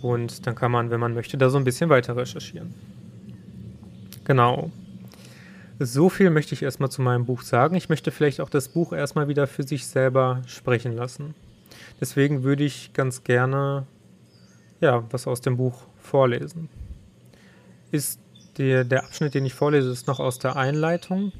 Und 0.00 0.46
dann 0.46 0.54
kann 0.54 0.70
man, 0.70 0.90
wenn 0.90 1.00
man 1.00 1.14
möchte, 1.14 1.36
da 1.36 1.50
so 1.50 1.58
ein 1.58 1.64
bisschen 1.64 1.90
weiter 1.90 2.16
recherchieren. 2.16 2.72
Genau. 4.24 4.70
So 5.80 6.08
viel 6.08 6.30
möchte 6.30 6.54
ich 6.54 6.62
erstmal 6.62 6.90
zu 6.90 7.02
meinem 7.02 7.24
Buch 7.24 7.42
sagen. 7.42 7.74
Ich 7.74 7.88
möchte 7.88 8.10
vielleicht 8.12 8.40
auch 8.40 8.50
das 8.50 8.68
Buch 8.68 8.92
erstmal 8.92 9.26
wieder 9.26 9.46
für 9.46 9.64
sich 9.64 9.86
selber 9.86 10.42
sprechen 10.46 10.92
lassen. 10.92 11.34
Deswegen 12.00 12.44
würde 12.44 12.64
ich 12.64 12.92
ganz 12.92 13.24
gerne 13.24 13.86
ja, 14.80 15.04
was 15.10 15.26
aus 15.26 15.40
dem 15.40 15.56
Buch 15.56 15.82
vorlesen. 16.00 16.68
Ist 17.90 18.20
der, 18.58 18.84
der 18.84 19.04
Abschnitt, 19.04 19.34
den 19.34 19.46
ich 19.46 19.54
vorlese, 19.54 19.90
ist 19.90 20.06
noch 20.06 20.20
aus 20.20 20.38
der 20.38 20.56
Einleitung. 20.56 21.32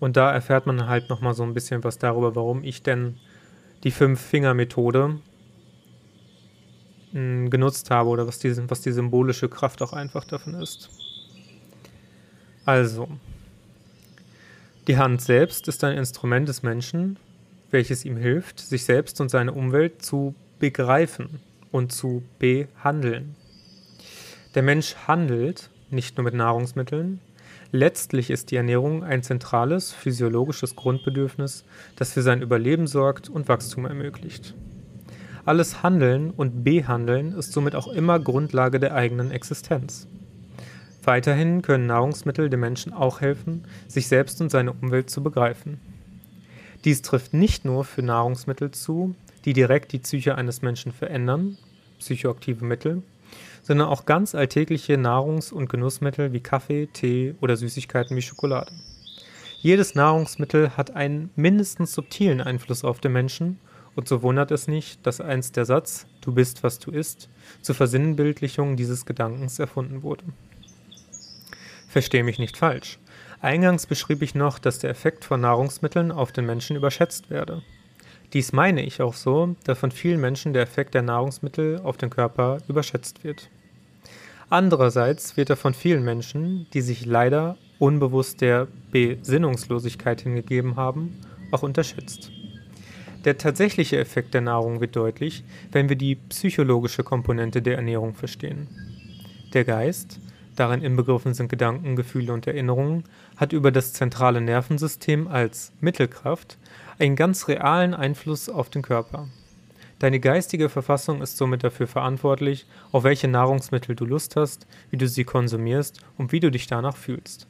Und 0.00 0.16
da 0.16 0.32
erfährt 0.32 0.66
man 0.66 0.88
halt 0.88 1.08
nochmal 1.08 1.34
so 1.34 1.42
ein 1.42 1.54
bisschen 1.54 1.84
was 1.84 1.98
darüber, 1.98 2.34
warum 2.34 2.64
ich 2.64 2.82
denn 2.82 3.16
die 3.84 3.90
Fünf-Finger-Methode 3.90 5.18
hm, 7.12 7.50
genutzt 7.50 7.90
habe 7.90 8.08
oder 8.10 8.26
was 8.26 8.38
die, 8.38 8.54
was 8.68 8.80
die 8.80 8.92
symbolische 8.92 9.48
Kraft 9.48 9.82
auch 9.82 9.92
einfach 9.92 10.24
davon 10.24 10.54
ist. 10.54 10.90
Also, 12.64 13.08
die 14.86 14.98
Hand 14.98 15.22
selbst 15.22 15.68
ist 15.68 15.84
ein 15.84 15.96
Instrument 15.96 16.48
des 16.48 16.62
Menschen, 16.62 17.18
welches 17.70 18.04
ihm 18.04 18.16
hilft, 18.16 18.60
sich 18.60 18.84
selbst 18.84 19.20
und 19.20 19.30
seine 19.30 19.52
Umwelt 19.52 20.02
zu 20.02 20.34
begreifen 20.58 21.40
und 21.70 21.92
zu 21.92 22.22
behandeln. 22.38 23.34
Der 24.54 24.62
Mensch 24.62 24.94
handelt 25.06 25.70
nicht 25.90 26.16
nur 26.16 26.24
mit 26.24 26.34
Nahrungsmitteln, 26.34 27.20
letztlich 27.72 28.30
ist 28.30 28.50
die 28.50 28.56
Ernährung 28.56 29.04
ein 29.04 29.22
zentrales 29.22 29.92
physiologisches 29.92 30.76
Grundbedürfnis, 30.76 31.64
das 31.96 32.12
für 32.12 32.22
sein 32.22 32.42
Überleben 32.42 32.86
sorgt 32.86 33.28
und 33.28 33.48
Wachstum 33.48 33.86
ermöglicht. 33.86 34.54
Alles 35.44 35.82
Handeln 35.82 36.30
und 36.30 36.64
Behandeln 36.64 37.32
ist 37.32 37.52
somit 37.52 37.76
auch 37.76 37.86
immer 37.86 38.18
Grundlage 38.18 38.80
der 38.80 38.94
eigenen 38.94 39.30
Existenz. 39.30 40.08
Weiterhin 41.04 41.62
können 41.62 41.86
Nahrungsmittel 41.86 42.50
dem 42.50 42.58
Menschen 42.60 42.92
auch 42.92 43.20
helfen, 43.20 43.64
sich 43.86 44.08
selbst 44.08 44.40
und 44.40 44.50
seine 44.50 44.72
Umwelt 44.72 45.08
zu 45.08 45.22
begreifen. 45.22 45.80
Dies 46.84 47.00
trifft 47.00 47.32
nicht 47.32 47.64
nur 47.64 47.84
für 47.84 48.02
Nahrungsmittel 48.02 48.72
zu, 48.72 49.14
die 49.44 49.52
direkt 49.52 49.92
die 49.92 50.00
Psyche 50.00 50.34
eines 50.34 50.62
Menschen 50.62 50.90
verändern, 50.90 51.56
psychoaktive 52.00 52.64
Mittel, 52.64 53.04
sondern 53.66 53.88
auch 53.88 54.06
ganz 54.06 54.36
alltägliche 54.36 54.96
Nahrungs- 54.96 55.52
und 55.52 55.68
Genussmittel 55.68 56.32
wie 56.32 56.38
Kaffee, 56.38 56.86
Tee 56.86 57.34
oder 57.40 57.56
Süßigkeiten 57.56 58.16
wie 58.16 58.22
Schokolade. 58.22 58.70
Jedes 59.58 59.96
Nahrungsmittel 59.96 60.76
hat 60.76 60.94
einen 60.94 61.30
mindestens 61.34 61.92
subtilen 61.92 62.40
Einfluss 62.40 62.84
auf 62.84 63.00
den 63.00 63.12
Menschen 63.12 63.58
und 63.96 64.06
so 64.06 64.22
wundert 64.22 64.52
es 64.52 64.68
nicht, 64.68 65.04
dass 65.04 65.20
einst 65.20 65.56
der 65.56 65.64
Satz 65.64 66.06
Du 66.20 66.32
bist, 66.32 66.62
was 66.62 66.78
du 66.78 66.92
isst 66.92 67.28
zur 67.60 67.74
Versinnbildlichung 67.74 68.76
dieses 68.76 69.04
Gedankens 69.04 69.58
erfunden 69.58 70.04
wurde. 70.04 70.24
Verstehe 71.88 72.22
mich 72.22 72.38
nicht 72.38 72.56
falsch. 72.56 73.00
Eingangs 73.40 73.86
beschrieb 73.86 74.22
ich 74.22 74.36
noch, 74.36 74.60
dass 74.60 74.78
der 74.78 74.90
Effekt 74.90 75.24
von 75.24 75.40
Nahrungsmitteln 75.40 76.12
auf 76.12 76.30
den 76.30 76.46
Menschen 76.46 76.76
überschätzt 76.76 77.30
werde. 77.30 77.62
Dies 78.32 78.52
meine 78.52 78.82
ich 78.82 79.02
auch 79.02 79.14
so, 79.14 79.56
da 79.64 79.74
von 79.74 79.90
vielen 79.90 80.20
Menschen 80.20 80.52
der 80.52 80.62
Effekt 80.62 80.94
der 80.94 81.02
Nahrungsmittel 81.02 81.80
auf 81.82 81.96
den 81.96 82.10
Körper 82.10 82.58
überschätzt 82.68 83.24
wird. 83.24 83.50
Andererseits 84.48 85.36
wird 85.36 85.50
er 85.50 85.56
von 85.56 85.74
vielen 85.74 86.04
Menschen, 86.04 86.68
die 86.72 86.80
sich 86.80 87.04
leider 87.04 87.56
unbewusst 87.80 88.40
der 88.40 88.68
Besinnungslosigkeit 88.92 90.20
hingegeben 90.20 90.76
haben, 90.76 91.20
auch 91.50 91.64
unterschätzt. 91.64 92.30
Der 93.24 93.38
tatsächliche 93.38 93.98
Effekt 93.98 94.34
der 94.34 94.42
Nahrung 94.42 94.80
wird 94.80 94.94
deutlich, 94.94 95.42
wenn 95.72 95.88
wir 95.88 95.96
die 95.96 96.14
psychologische 96.14 97.02
Komponente 97.02 97.60
der 97.60 97.76
Ernährung 97.76 98.14
verstehen. 98.14 98.68
Der 99.52 99.64
Geist, 99.64 100.20
darin 100.54 100.80
inbegriffen 100.80 101.34
sind 101.34 101.48
Gedanken, 101.48 101.96
Gefühle 101.96 102.32
und 102.32 102.46
Erinnerungen, 102.46 103.02
hat 103.36 103.52
über 103.52 103.72
das 103.72 103.92
zentrale 103.94 104.40
Nervensystem 104.40 105.26
als 105.26 105.72
Mittelkraft 105.80 106.56
einen 107.00 107.16
ganz 107.16 107.48
realen 107.48 107.94
Einfluss 107.94 108.48
auf 108.48 108.70
den 108.70 108.82
Körper. 108.82 109.26
Deine 109.98 110.20
geistige 110.20 110.68
Verfassung 110.68 111.22
ist 111.22 111.38
somit 111.38 111.64
dafür 111.64 111.86
verantwortlich, 111.86 112.66
auf 112.92 113.04
welche 113.04 113.28
Nahrungsmittel 113.28 113.96
du 113.96 114.04
Lust 114.04 114.36
hast, 114.36 114.66
wie 114.90 114.98
du 114.98 115.08
sie 115.08 115.24
konsumierst 115.24 116.00
und 116.18 116.32
wie 116.32 116.40
du 116.40 116.50
dich 116.50 116.66
danach 116.66 116.96
fühlst. 116.96 117.46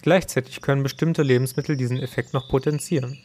Gleichzeitig 0.00 0.62
können 0.62 0.82
bestimmte 0.82 1.22
Lebensmittel 1.22 1.76
diesen 1.76 1.98
Effekt 1.98 2.32
noch 2.32 2.48
potenzieren. 2.48 3.18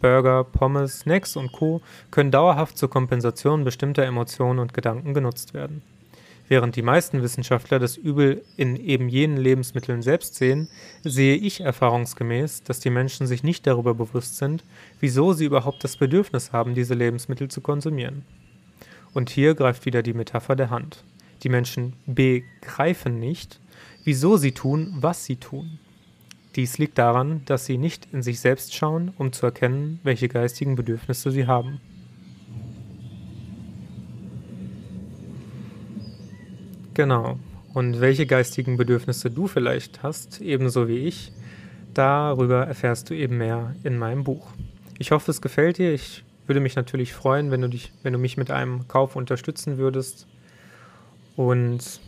Burger, 0.00 0.44
Pommes, 0.44 1.00
Snacks 1.00 1.36
und 1.36 1.52
Co. 1.52 1.80
können 2.10 2.30
dauerhaft 2.30 2.78
zur 2.78 2.90
Kompensation 2.90 3.64
bestimmter 3.64 4.04
Emotionen 4.04 4.58
und 4.60 4.72
Gedanken 4.72 5.12
genutzt 5.12 5.52
werden. 5.52 5.82
Während 6.46 6.76
die 6.76 6.82
meisten 6.82 7.22
Wissenschaftler 7.22 7.78
das 7.78 7.96
Übel 7.96 8.44
in 8.56 8.76
eben 8.76 9.08
jenen 9.08 9.38
Lebensmitteln 9.38 10.02
selbst 10.02 10.34
sehen, 10.34 10.68
sehe 11.02 11.36
ich 11.36 11.60
erfahrungsgemäß, 11.60 12.64
dass 12.64 12.80
die 12.80 12.90
Menschen 12.90 13.26
sich 13.26 13.42
nicht 13.42 13.66
darüber 13.66 13.94
bewusst 13.94 14.36
sind, 14.36 14.62
wieso 15.00 15.32
sie 15.32 15.46
überhaupt 15.46 15.82
das 15.82 15.96
Bedürfnis 15.96 16.52
haben, 16.52 16.74
diese 16.74 16.94
Lebensmittel 16.94 17.48
zu 17.48 17.62
konsumieren. 17.62 18.24
Und 19.14 19.30
hier 19.30 19.54
greift 19.54 19.86
wieder 19.86 20.02
die 20.02 20.12
Metapher 20.12 20.54
der 20.56 20.70
Hand. 20.70 21.02
Die 21.42 21.48
Menschen 21.48 21.94
begreifen 22.04 23.18
nicht, 23.18 23.60
wieso 24.04 24.36
sie 24.36 24.52
tun, 24.52 24.94
was 24.96 25.24
sie 25.24 25.36
tun. 25.36 25.78
Dies 26.56 26.78
liegt 26.78 26.98
daran, 26.98 27.42
dass 27.46 27.64
sie 27.64 27.78
nicht 27.78 28.08
in 28.12 28.22
sich 28.22 28.38
selbst 28.38 28.74
schauen, 28.74 29.12
um 29.18 29.32
zu 29.32 29.46
erkennen, 29.46 29.98
welche 30.02 30.28
geistigen 30.28 30.76
Bedürfnisse 30.76 31.30
sie 31.30 31.46
haben. 31.46 31.80
Genau. 36.94 37.38
Und 37.74 38.00
welche 38.00 38.24
geistigen 38.24 38.76
Bedürfnisse 38.76 39.30
du 39.30 39.48
vielleicht 39.48 40.02
hast, 40.02 40.40
ebenso 40.40 40.86
wie 40.86 40.98
ich, 40.98 41.32
darüber 41.92 42.66
erfährst 42.66 43.10
du 43.10 43.14
eben 43.14 43.36
mehr 43.38 43.74
in 43.82 43.98
meinem 43.98 44.22
Buch. 44.22 44.46
Ich 44.98 45.10
hoffe, 45.10 45.30
es 45.32 45.42
gefällt 45.42 45.78
dir. 45.78 45.92
Ich 45.92 46.24
würde 46.46 46.60
mich 46.60 46.76
natürlich 46.76 47.12
freuen, 47.12 47.50
wenn 47.50 47.62
du, 47.62 47.68
dich, 47.68 47.92
wenn 48.02 48.12
du 48.12 48.18
mich 48.18 48.36
mit 48.36 48.50
einem 48.50 48.86
Kauf 48.86 49.16
unterstützen 49.16 49.76
würdest. 49.76 50.28
Und 51.36 52.00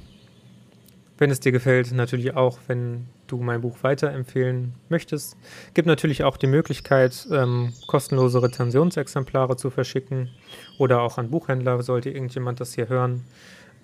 wenn 1.19 1.31
es 1.31 1.41
dir 1.41 1.51
gefällt, 1.51 1.91
natürlich 1.93 2.37
auch, 2.37 2.59
wenn 2.69 3.07
du 3.27 3.39
mein 3.39 3.63
Buch 3.63 3.79
weiterempfehlen 3.83 4.75
möchtest. 4.89 5.37
Gibt 5.75 5.89
natürlich 5.89 6.23
auch 6.23 6.37
die 6.37 6.47
Möglichkeit, 6.47 7.27
ähm, 7.33 7.73
kostenlose 7.89 8.41
Rezensionsexemplare 8.41 9.57
zu 9.57 9.71
verschicken 9.71 10.31
oder 10.79 11.01
auch 11.01 11.19
an 11.19 11.31
Buchhändler, 11.31 11.83
sollte 11.83 12.11
irgendjemand 12.11 12.61
das 12.61 12.75
hier 12.75 12.89
hören. 12.89 13.25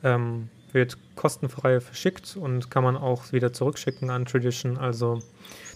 Ähm, 0.04 0.48
wird 0.72 0.96
kostenfrei 1.16 1.80
verschickt 1.80 2.36
und 2.36 2.70
kann 2.70 2.84
man 2.84 2.96
auch 2.96 3.32
wieder 3.32 3.52
zurückschicken 3.52 4.10
an 4.10 4.24
Tradition. 4.24 4.78
Also 4.78 5.20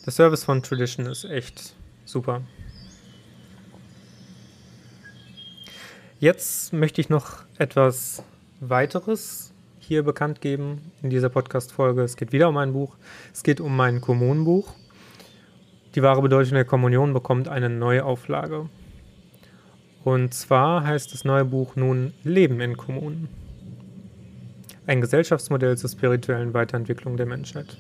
der 0.04 0.12
Service 0.12 0.44
von 0.44 0.62
Tradition 0.62 1.06
ist 1.06 1.24
echt 1.24 1.74
super. 2.04 2.42
Jetzt 6.18 6.72
möchte 6.72 7.00
ich 7.00 7.10
noch 7.10 7.42
etwas 7.58 8.22
weiteres 8.60 9.52
hier 9.78 10.02
bekannt 10.02 10.40
geben 10.40 10.90
in 11.02 11.10
dieser 11.10 11.28
Podcast-Folge. 11.28 12.02
Es 12.02 12.16
geht 12.16 12.32
wieder 12.32 12.48
um 12.48 12.56
ein 12.56 12.72
Buch. 12.72 12.96
Es 13.32 13.42
geht 13.42 13.60
um 13.60 13.76
mein 13.76 14.00
Kommunenbuch. 14.00 14.72
Die 15.94 16.02
wahre 16.02 16.22
Bedeutung 16.22 16.54
der 16.54 16.64
Kommunion 16.64 17.12
bekommt 17.12 17.48
eine 17.48 17.68
neue 17.68 18.04
Auflage. 18.04 18.68
Und 20.04 20.32
zwar 20.34 20.84
heißt 20.84 21.12
das 21.12 21.24
neue 21.24 21.44
Buch 21.44 21.76
nun 21.76 22.14
Leben 22.24 22.60
in 22.60 22.76
Kommunen 22.76 23.28
ein 24.86 25.00
Gesellschaftsmodell 25.00 25.76
zur 25.76 25.90
spirituellen 25.90 26.54
Weiterentwicklung 26.54 27.16
der 27.16 27.26
Menschheit. 27.26 27.76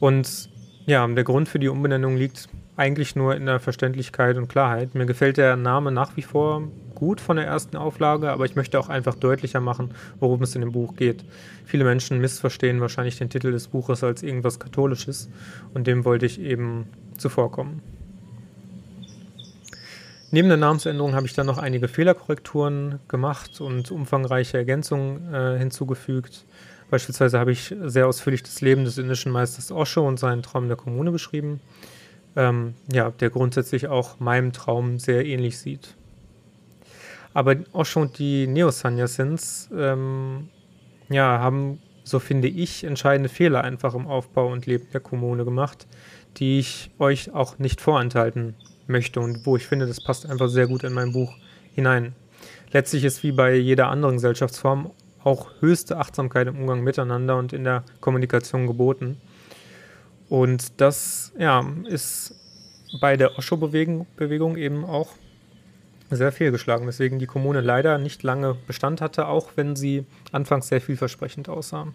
Und 0.00 0.50
ja, 0.86 1.06
der 1.06 1.24
Grund 1.24 1.48
für 1.48 1.58
die 1.58 1.68
Umbenennung 1.68 2.16
liegt 2.16 2.48
eigentlich 2.76 3.14
nur 3.14 3.36
in 3.36 3.46
der 3.46 3.60
Verständlichkeit 3.60 4.36
und 4.36 4.48
Klarheit. 4.48 4.94
Mir 4.94 5.06
gefällt 5.06 5.36
der 5.36 5.56
Name 5.56 5.92
nach 5.92 6.16
wie 6.16 6.22
vor 6.22 6.68
gut 6.94 7.20
von 7.20 7.36
der 7.36 7.46
ersten 7.46 7.76
Auflage, 7.76 8.30
aber 8.30 8.44
ich 8.44 8.56
möchte 8.56 8.78
auch 8.78 8.88
einfach 8.88 9.14
deutlicher 9.14 9.60
machen, 9.60 9.92
worum 10.20 10.42
es 10.42 10.54
in 10.54 10.60
dem 10.60 10.72
Buch 10.72 10.96
geht. 10.96 11.24
Viele 11.64 11.84
Menschen 11.84 12.20
missverstehen 12.20 12.80
wahrscheinlich 12.80 13.18
den 13.18 13.28
Titel 13.28 13.52
des 13.52 13.68
Buches 13.68 14.04
als 14.04 14.22
irgendwas 14.22 14.58
Katholisches 14.58 15.28
und 15.74 15.86
dem 15.86 16.04
wollte 16.04 16.26
ich 16.26 16.40
eben 16.40 16.86
zuvorkommen. 17.18 17.82
Neben 20.34 20.48
der 20.48 20.56
Namensänderung 20.56 21.14
habe 21.14 21.26
ich 21.26 21.34
dann 21.34 21.46
noch 21.46 21.58
einige 21.58 21.88
Fehlerkorrekturen 21.88 23.00
gemacht 23.06 23.60
und 23.60 23.90
umfangreiche 23.90 24.56
Ergänzungen 24.56 25.32
äh, 25.32 25.58
hinzugefügt. 25.58 26.46
Beispielsweise 26.90 27.38
habe 27.38 27.52
ich 27.52 27.74
sehr 27.82 28.06
ausführlich 28.06 28.42
das 28.42 28.62
Leben 28.62 28.86
des 28.86 28.96
indischen 28.96 29.30
Meisters 29.30 29.70
Osho 29.70 30.08
und 30.08 30.18
seinen 30.18 30.42
Traum 30.42 30.68
der 30.68 30.78
Kommune 30.78 31.10
beschrieben, 31.10 31.60
ähm, 32.34 32.72
ja, 32.90 33.10
der 33.10 33.28
grundsätzlich 33.28 33.88
auch 33.88 34.20
meinem 34.20 34.54
Traum 34.54 34.98
sehr 34.98 35.26
ähnlich 35.26 35.58
sieht. 35.58 35.94
Aber 37.34 37.56
Osho 37.72 38.00
und 38.00 38.18
die 38.18 38.46
Neo-Sannyasins 38.46 39.68
ähm, 39.76 40.48
ja, 41.10 41.40
haben 41.40 41.78
so 42.04 42.18
finde 42.18 42.48
ich, 42.48 42.84
entscheidende 42.84 43.28
Fehler 43.28 43.64
einfach 43.64 43.94
im 43.94 44.06
Aufbau 44.06 44.50
und 44.50 44.64
Leben 44.64 44.86
der 44.92 45.00
Kommune 45.00 45.44
gemacht, 45.44 45.86
die 46.38 46.58
ich 46.58 46.90
euch 46.98 47.32
auch 47.34 47.58
nicht 47.58 47.82
vorenthalten 47.82 48.56
möchte 48.92 49.18
und 49.20 49.44
wo 49.44 49.56
ich 49.56 49.66
finde, 49.66 49.86
das 49.86 50.02
passt 50.02 50.30
einfach 50.30 50.48
sehr 50.48 50.68
gut 50.68 50.84
in 50.84 50.92
mein 50.92 51.12
Buch 51.12 51.34
hinein. 51.74 52.14
Letztlich 52.70 53.04
ist 53.04 53.22
wie 53.22 53.32
bei 53.32 53.54
jeder 53.54 53.88
anderen 53.88 54.14
Gesellschaftsform 54.14 54.90
auch 55.24 55.50
höchste 55.60 55.98
Achtsamkeit 55.98 56.46
im 56.48 56.58
Umgang 56.58 56.82
miteinander 56.82 57.36
und 57.36 57.52
in 57.52 57.64
der 57.64 57.84
Kommunikation 58.00 58.66
geboten. 58.66 59.20
Und 60.28 60.80
das 60.80 61.32
ja, 61.38 61.64
ist 61.84 62.34
bei 63.00 63.16
der 63.16 63.38
Osho-Bewegung 63.38 64.56
eben 64.56 64.84
auch 64.84 65.10
sehr 66.10 66.32
fehlgeschlagen, 66.32 66.86
weswegen 66.86 67.18
die 67.18 67.26
Kommune 67.26 67.60
leider 67.60 67.98
nicht 67.98 68.22
lange 68.22 68.54
Bestand 68.66 69.00
hatte, 69.00 69.26
auch 69.26 69.50
wenn 69.56 69.76
sie 69.76 70.04
anfangs 70.30 70.68
sehr 70.68 70.80
vielversprechend 70.80 71.48
aussah. 71.48 71.88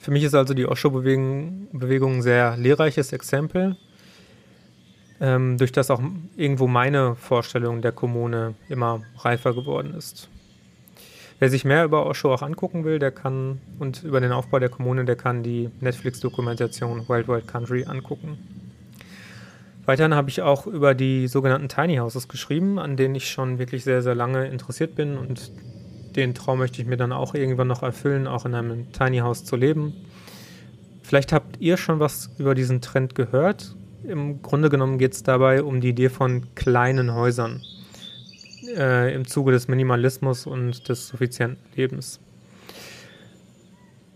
Für 0.00 0.10
mich 0.10 0.24
ist 0.24 0.34
also 0.34 0.54
die 0.54 0.66
Osho-Bewegung 0.66 1.68
ein 1.72 2.22
sehr 2.22 2.56
lehrreiches 2.56 3.12
Exempel, 3.12 3.76
ähm, 5.22 5.56
durch 5.56 5.70
das 5.70 5.90
auch 5.90 6.02
irgendwo 6.36 6.66
meine 6.66 7.14
Vorstellung 7.14 7.80
der 7.80 7.92
Kommune 7.92 8.54
immer 8.68 9.02
reifer 9.18 9.54
geworden 9.54 9.94
ist. 9.94 10.28
Wer 11.38 11.48
sich 11.48 11.64
mehr 11.64 11.84
über 11.84 12.06
Osho 12.06 12.34
auch 12.34 12.42
angucken 12.42 12.84
will, 12.84 12.98
der 12.98 13.12
kann 13.12 13.60
und 13.78 14.02
über 14.02 14.20
den 14.20 14.32
Aufbau 14.32 14.58
der 14.58 14.68
Kommune, 14.68 15.04
der 15.04 15.16
kann 15.16 15.42
die 15.42 15.70
Netflix-Dokumentation 15.80 17.08
Wild 17.08 17.28
Wild 17.28 17.46
Country 17.46 17.84
angucken. 17.84 18.36
Weiterhin 19.84 20.14
habe 20.14 20.28
ich 20.28 20.42
auch 20.42 20.66
über 20.66 20.94
die 20.94 21.26
sogenannten 21.28 21.68
Tiny 21.68 21.96
Houses 21.96 22.28
geschrieben, 22.28 22.78
an 22.78 22.96
denen 22.96 23.14
ich 23.14 23.30
schon 23.30 23.58
wirklich 23.58 23.84
sehr, 23.84 24.02
sehr 24.02 24.14
lange 24.14 24.46
interessiert 24.46 24.94
bin 24.94 25.16
und 25.16 25.50
den 26.14 26.34
Traum 26.34 26.58
möchte 26.58 26.82
ich 26.82 26.86
mir 26.86 26.96
dann 26.96 27.12
auch 27.12 27.34
irgendwann 27.34 27.68
noch 27.68 27.82
erfüllen, 27.82 28.26
auch 28.26 28.44
in 28.44 28.54
einem 28.54 28.92
Tiny 28.92 29.18
House 29.18 29.44
zu 29.44 29.56
leben. 29.56 29.94
Vielleicht 31.02 31.32
habt 31.32 31.60
ihr 31.60 31.76
schon 31.76 32.00
was 32.00 32.30
über 32.38 32.54
diesen 32.54 32.80
Trend 32.80 33.14
gehört. 33.14 33.74
Im 34.04 34.42
Grunde 34.42 34.68
genommen 34.68 34.98
geht 34.98 35.12
es 35.12 35.22
dabei 35.22 35.62
um 35.62 35.80
die 35.80 35.90
Idee 35.90 36.08
von 36.08 36.54
kleinen 36.54 37.14
Häusern 37.14 37.62
äh, 38.76 39.14
im 39.14 39.26
Zuge 39.26 39.52
des 39.52 39.68
Minimalismus 39.68 40.46
und 40.46 40.88
des 40.88 41.08
suffizienten 41.08 41.58
Lebens. 41.76 42.20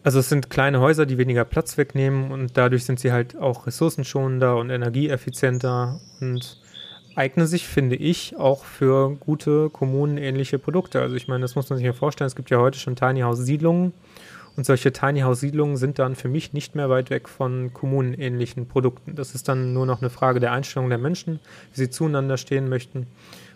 Also 0.02 0.20
es 0.20 0.28
sind 0.28 0.50
kleine 0.50 0.80
Häuser, 0.80 1.04
die 1.04 1.18
weniger 1.18 1.44
Platz 1.44 1.78
wegnehmen 1.78 2.30
und 2.30 2.56
dadurch 2.56 2.84
sind 2.84 3.00
sie 3.00 3.10
halt 3.10 3.36
auch 3.36 3.66
ressourcenschonender 3.66 4.56
und 4.56 4.70
energieeffizienter 4.70 6.00
und 6.20 6.60
eignen 7.16 7.46
sich, 7.46 7.66
finde 7.66 7.96
ich, 7.96 8.36
auch 8.36 8.64
für 8.64 9.16
gute 9.16 9.70
kommunenähnliche 9.70 10.58
Produkte. 10.58 11.00
Also 11.00 11.16
ich 11.16 11.26
meine, 11.28 11.42
das 11.42 11.56
muss 11.56 11.70
man 11.70 11.78
sich 11.78 11.86
ja 11.86 11.92
vorstellen, 11.92 12.26
es 12.26 12.36
gibt 12.36 12.50
ja 12.50 12.58
heute 12.58 12.78
schon 12.78 12.94
Tiny 12.94 13.20
House 13.20 13.38
Siedlungen 13.38 13.92
und 14.56 14.64
solche 14.64 14.92
Tiny 14.92 15.20
House 15.20 15.40
Siedlungen 15.40 15.76
sind 15.76 15.98
dann 15.98 16.14
für 16.14 16.28
mich 16.28 16.52
nicht 16.52 16.75
mehr 16.75 16.88
weit 16.88 17.10
weg 17.10 17.28
von 17.28 17.72
kommunenähnlichen 17.75 18.66
Produkten. 18.66 19.14
Das 19.14 19.34
ist 19.34 19.48
dann 19.48 19.72
nur 19.72 19.86
noch 19.86 20.00
eine 20.00 20.10
Frage 20.10 20.40
der 20.40 20.52
Einstellung 20.52 20.88
der 20.88 20.98
Menschen, 20.98 21.40
wie 21.72 21.80
sie 21.80 21.90
zueinander 21.90 22.38
stehen 22.38 22.68
möchten. 22.68 23.06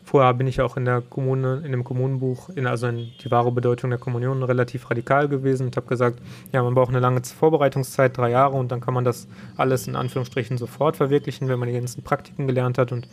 Vorher 0.02 0.34
bin 0.34 0.46
ich 0.46 0.60
auch 0.60 0.76
in 0.76 0.84
der 0.84 1.02
Kommune, 1.02 1.62
in 1.64 1.72
dem 1.72 1.84
Kommunenbuch, 1.84 2.48
in, 2.50 2.66
also 2.66 2.88
in 2.88 3.10
die 3.22 3.30
wahre 3.30 3.52
Bedeutung 3.52 3.90
der 3.90 3.98
Kommunion, 3.98 4.42
relativ 4.42 4.90
radikal 4.90 5.28
gewesen 5.28 5.66
und 5.66 5.76
habe 5.76 5.86
gesagt, 5.86 6.20
ja, 6.52 6.62
man 6.62 6.74
braucht 6.74 6.88
eine 6.88 7.00
lange 7.00 7.22
Vorbereitungszeit, 7.22 8.16
drei 8.16 8.30
Jahre, 8.30 8.56
und 8.56 8.72
dann 8.72 8.80
kann 8.80 8.94
man 8.94 9.04
das 9.04 9.28
alles 9.56 9.86
in 9.86 9.96
Anführungsstrichen 9.96 10.58
sofort 10.58 10.96
verwirklichen, 10.96 11.48
wenn 11.48 11.58
man 11.58 11.68
die 11.68 11.74
ganzen 11.74 12.02
Praktiken 12.02 12.46
gelernt 12.46 12.78
hat 12.78 12.92
und 12.92 13.08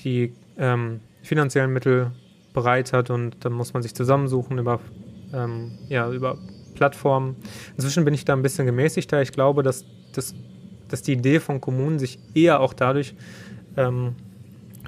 die 0.00 0.32
ähm, 0.58 1.00
finanziellen 1.22 1.72
Mittel 1.72 2.10
bereit 2.54 2.92
hat 2.92 3.10
und 3.10 3.44
dann 3.44 3.52
muss 3.52 3.72
man 3.72 3.82
sich 3.82 3.94
zusammensuchen 3.94 4.58
über, 4.58 4.80
ähm, 5.32 5.78
ja, 5.88 6.10
über 6.10 6.38
Plattformen. 6.82 7.36
Inzwischen 7.76 8.04
bin 8.04 8.12
ich 8.12 8.24
da 8.24 8.32
ein 8.32 8.42
bisschen 8.42 8.66
gemäßigter. 8.66 9.22
Ich 9.22 9.30
glaube, 9.30 9.62
dass, 9.62 9.84
dass, 10.12 10.34
dass 10.88 11.02
die 11.02 11.12
Idee 11.12 11.38
von 11.38 11.60
Kommunen 11.60 12.00
sich 12.00 12.18
eher 12.34 12.58
auch 12.58 12.72
dadurch 12.72 13.14
ähm, 13.76 14.16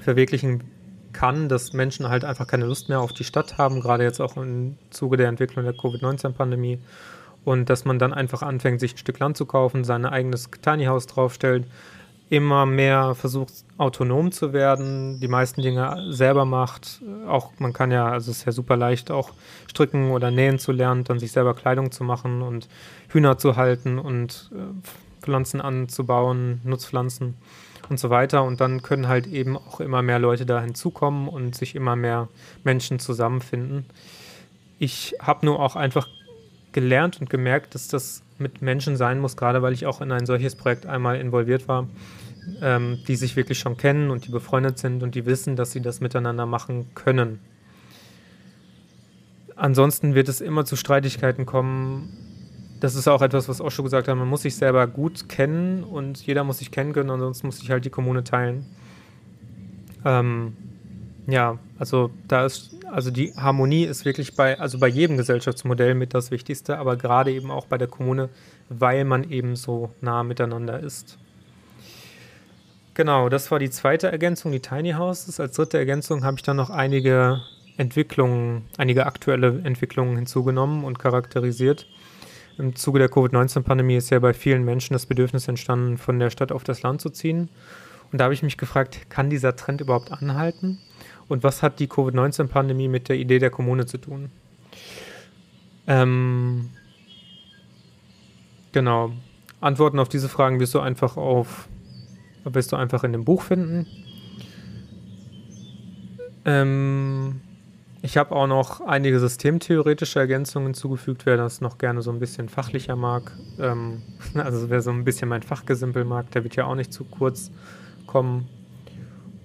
verwirklichen 0.01 0.65
kann, 1.13 1.47
dass 1.47 1.71
Menschen 1.71 2.09
halt 2.09 2.25
einfach 2.25 2.47
keine 2.47 2.65
Lust 2.65 2.89
mehr 2.89 2.99
auf 2.99 3.13
die 3.13 3.23
Stadt 3.23 3.57
haben, 3.57 3.79
gerade 3.79 4.03
jetzt 4.03 4.19
auch 4.19 4.35
im 4.35 4.77
Zuge 4.89 5.15
der 5.15 5.29
Entwicklung 5.29 5.63
der 5.63 5.73
Covid-19-Pandemie. 5.73 6.79
Und 7.45 7.69
dass 7.69 7.85
man 7.85 7.97
dann 7.97 8.11
einfach 8.11 8.41
anfängt, 8.41 8.81
sich 8.81 8.95
ein 8.95 8.97
Stück 8.97 9.19
Land 9.19 9.37
zu 9.37 9.45
kaufen, 9.45 9.85
sein 9.85 10.05
eigenes 10.05 10.49
Tiny 10.61 10.87
House 10.87 11.05
draufstellt, 11.05 11.63
immer 12.29 12.65
mehr 12.65 13.13
versucht, 13.15 13.53
autonom 13.77 14.31
zu 14.31 14.51
werden, 14.51 15.19
die 15.19 15.27
meisten 15.27 15.61
Dinge 15.61 16.07
selber 16.09 16.45
macht. 16.45 17.01
Auch 17.27 17.51
man 17.59 17.73
kann 17.73 17.91
ja, 17.91 18.07
also 18.07 18.31
es 18.31 18.39
ist 18.39 18.45
ja 18.45 18.51
super 18.51 18.77
leicht, 18.77 19.11
auch 19.11 19.31
stricken 19.69 20.11
oder 20.11 20.31
nähen 20.31 20.57
zu 20.57 20.71
lernen, 20.71 21.03
dann 21.03 21.19
sich 21.19 21.31
selber 21.31 21.53
Kleidung 21.53 21.91
zu 21.91 22.03
machen 22.03 22.41
und 22.41 22.67
Hühner 23.09 23.37
zu 23.37 23.55
halten 23.55 23.99
und 23.99 24.49
äh, 24.53 25.23
Pflanzen 25.23 25.61
anzubauen, 25.61 26.61
Nutzpflanzen 26.63 27.35
und 27.89 27.99
so 27.99 28.09
weiter. 28.09 28.43
Und 28.43 28.59
dann 28.59 28.81
können 28.81 29.07
halt 29.07 29.27
eben 29.27 29.57
auch 29.57 29.79
immer 29.79 30.01
mehr 30.01 30.19
Leute 30.19 30.45
da 30.45 30.61
hinzukommen 30.61 31.27
und 31.27 31.55
sich 31.55 31.75
immer 31.75 31.95
mehr 31.95 32.27
Menschen 32.63 32.99
zusammenfinden. 32.99 33.85
Ich 34.79 35.15
habe 35.19 35.45
nur 35.45 35.59
auch 35.59 35.75
einfach 35.75 36.07
gelernt 36.71 37.21
und 37.21 37.29
gemerkt, 37.29 37.75
dass 37.75 37.87
das 37.87 38.24
mit 38.37 38.61
Menschen 38.61 38.97
sein 38.97 39.19
muss, 39.19 39.37
gerade 39.37 39.61
weil 39.61 39.73
ich 39.73 39.85
auch 39.85 40.01
in 40.01 40.11
ein 40.11 40.25
solches 40.25 40.55
Projekt 40.55 40.85
einmal 40.85 41.19
involviert 41.19 41.67
war, 41.67 41.87
ähm, 42.61 42.99
die 43.07 43.15
sich 43.15 43.35
wirklich 43.35 43.59
schon 43.59 43.77
kennen 43.77 44.11
und 44.11 44.27
die 44.27 44.31
befreundet 44.31 44.77
sind 44.77 45.03
und 45.03 45.15
die 45.15 45.25
wissen, 45.25 45.55
dass 45.55 45.71
sie 45.71 45.81
das 45.81 46.01
miteinander 46.01 46.45
machen 46.45 46.87
können. 46.95 47.39
Ansonsten 49.55 50.15
wird 50.15 50.27
es 50.27 50.41
immer 50.41 50.65
zu 50.65 50.75
Streitigkeiten 50.75 51.45
kommen, 51.45 52.09
das 52.81 52.95
ist 52.95 53.07
auch 53.07 53.21
etwas, 53.21 53.47
was 53.47 53.61
Osho 53.61 53.83
gesagt 53.83 54.07
hat, 54.07 54.17
man 54.17 54.27
muss 54.27 54.41
sich 54.41 54.55
selber 54.55 54.85
gut 54.85 55.29
kennen 55.29 55.83
und 55.83 56.19
jeder 56.25 56.43
muss 56.43 56.59
sich 56.59 56.71
kennen 56.71 56.93
können, 56.93 57.09
ansonsten 57.09 57.47
muss 57.47 57.59
sich 57.59 57.71
halt 57.71 57.85
die 57.85 57.89
Kommune 57.89 58.23
teilen. 58.23 58.65
Ähm, 60.03 60.55
ja, 61.27 61.57
also 61.79 62.11
da 62.27 62.45
ist, 62.45 62.75
also 62.91 63.09
die 63.09 63.33
Harmonie 63.35 63.85
ist 63.85 64.05
wirklich 64.05 64.35
bei, 64.35 64.59
also 64.59 64.77
bei 64.79 64.87
jedem 64.87 65.17
Gesellschaftsmodell 65.17 65.95
mit 65.95 66.13
das 66.13 66.31
Wichtigste, 66.31 66.77
aber 66.77 66.97
gerade 66.97 67.31
eben 67.31 67.51
auch 67.51 67.65
bei 67.65 67.77
der 67.77 67.87
Kommune, 67.87 68.29
weil 68.69 69.05
man 69.05 69.29
eben 69.31 69.55
so 69.55 69.91
nah 70.01 70.23
miteinander 70.23 70.79
ist. 70.79 71.17
Genau, 72.93 73.27
das 73.27 73.51
war 73.51 73.59
die 73.59 73.69
zweite 73.69 74.09
Ergänzung, 74.09 74.51
die 74.51 74.61
Tiny 74.61 74.93
Houses. 74.93 75.39
Als 75.39 75.55
dritte 75.55 75.77
Ergänzung 75.77 76.23
habe 76.23 76.37
ich 76.37 76.43
dann 76.43 76.55
noch 76.55 76.69
einige 76.69 77.41
Entwicklungen, 77.75 78.65
einige 78.77 79.05
aktuelle 79.05 79.61
Entwicklungen 79.63 80.15
hinzugenommen 80.15 80.85
und 80.85 80.99
charakterisiert. 80.99 81.87
Im 82.57 82.73
Zuge 82.75 82.99
der 82.99 83.09
Covid-19-Pandemie 83.09 83.97
ist 83.97 84.11
ja 84.11 84.19
bei 84.19 84.33
vielen 84.33 84.63
Menschen 84.63 84.93
das 84.93 85.07
Bedürfnis 85.07 85.49
entstanden, 85.49 85.97
von 85.97 86.19
der 86.19 86.29
Stadt 86.29 86.53
auf 86.53 86.63
das 86.63 86.83
Land 86.83 87.01
zu 87.01 87.09
ziehen. 87.09 87.49
Und 88.13 88.19
da 88.19 88.25
habe 88.25 88.33
ich 88.33 88.43
mich 88.43 88.57
gefragt, 88.57 89.09
kann 89.09 89.29
dieser 89.29 89.57
Trend 89.57 89.81
überhaupt 89.81 90.13
anhalten? 90.13 90.79
Und 91.27 91.43
was 91.43 91.63
hat 91.63 91.79
die 91.79 91.87
Covid-19-Pandemie 91.87 92.87
mit 92.87 93.09
der 93.09 93.17
Idee 93.17 93.39
der 93.39 93.49
Kommune 93.49 93.85
zu 93.85 93.97
tun? 93.97 94.29
Ähm, 95.87 96.69
genau. 98.71 99.11
Antworten 99.59 99.99
auf 99.99 100.09
diese 100.09 100.29
Fragen 100.29 100.59
wirst 100.59 100.75
du 100.75 100.79
einfach 100.79 101.17
auf, 101.17 101.67
wirst 102.43 102.71
du 102.71 102.75
einfach 102.75 103.03
in 103.03 103.11
dem 103.11 103.25
Buch 103.25 103.41
finden. 103.41 103.87
Ähm, 106.45 107.41
ich 108.03 108.17
habe 108.17 108.35
auch 108.35 108.45
noch 108.45 108.81
einige 108.81 109.19
systemtheoretische 109.19 110.19
Ergänzungen 110.19 110.67
hinzugefügt, 110.67 111.25
wer 111.25 111.37
das 111.37 111.59
noch 111.59 111.79
gerne 111.79 112.03
so 112.03 112.11
ein 112.11 112.19
bisschen 112.19 112.49
fachlicher 112.49 112.95
mag. 112.95 113.31
Ähm, 113.59 114.03
also 114.35 114.69
wer 114.69 114.81
so 114.83 114.91
ein 114.91 115.03
bisschen 115.03 115.27
mein 115.27 115.41
Fachgesimpel 115.41 116.05
mag, 116.05 116.29
der 116.31 116.43
wird 116.43 116.55
ja 116.55 116.65
auch 116.65 116.75
nicht 116.75 116.93
zu 116.93 117.03
kurz 117.03 117.49
kommen. 118.05 118.47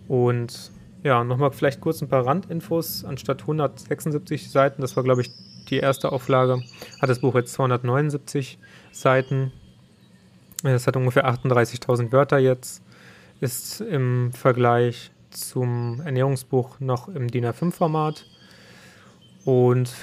Und 0.09 0.73
ja, 1.03 1.25
nochmal 1.25 1.51
vielleicht 1.53 1.81
kurz 1.81 2.03
ein 2.03 2.09
paar 2.09 2.27
Randinfos. 2.27 3.05
Anstatt 3.05 3.43
176 3.43 4.51
Seiten, 4.51 4.83
das 4.83 4.97
war 4.97 5.05
glaube 5.05 5.23
ich 5.23 5.31
die 5.69 5.79
erste 5.79 6.13
Auflage, 6.13 6.63
hat 7.01 7.09
das 7.09 7.21
Buch 7.21 7.35
jetzt 7.35 7.53
279 7.53 8.59
Seiten. 8.93 9.53
Es 10.63 10.87
hat 10.87 10.97
ungefähr 10.97 11.27
38.000 11.27 12.13
Wörter 12.13 12.39
jetzt, 12.39 12.83
ist 13.41 13.81
im 13.81 14.33
Vergleich 14.33 15.11
zum 15.31 16.01
Ernährungsbuch 16.05 16.81
noch 16.81 17.09
im 17.09 17.29
DIN 17.29 17.47
A5-Format 17.47 18.27
und 19.45 19.95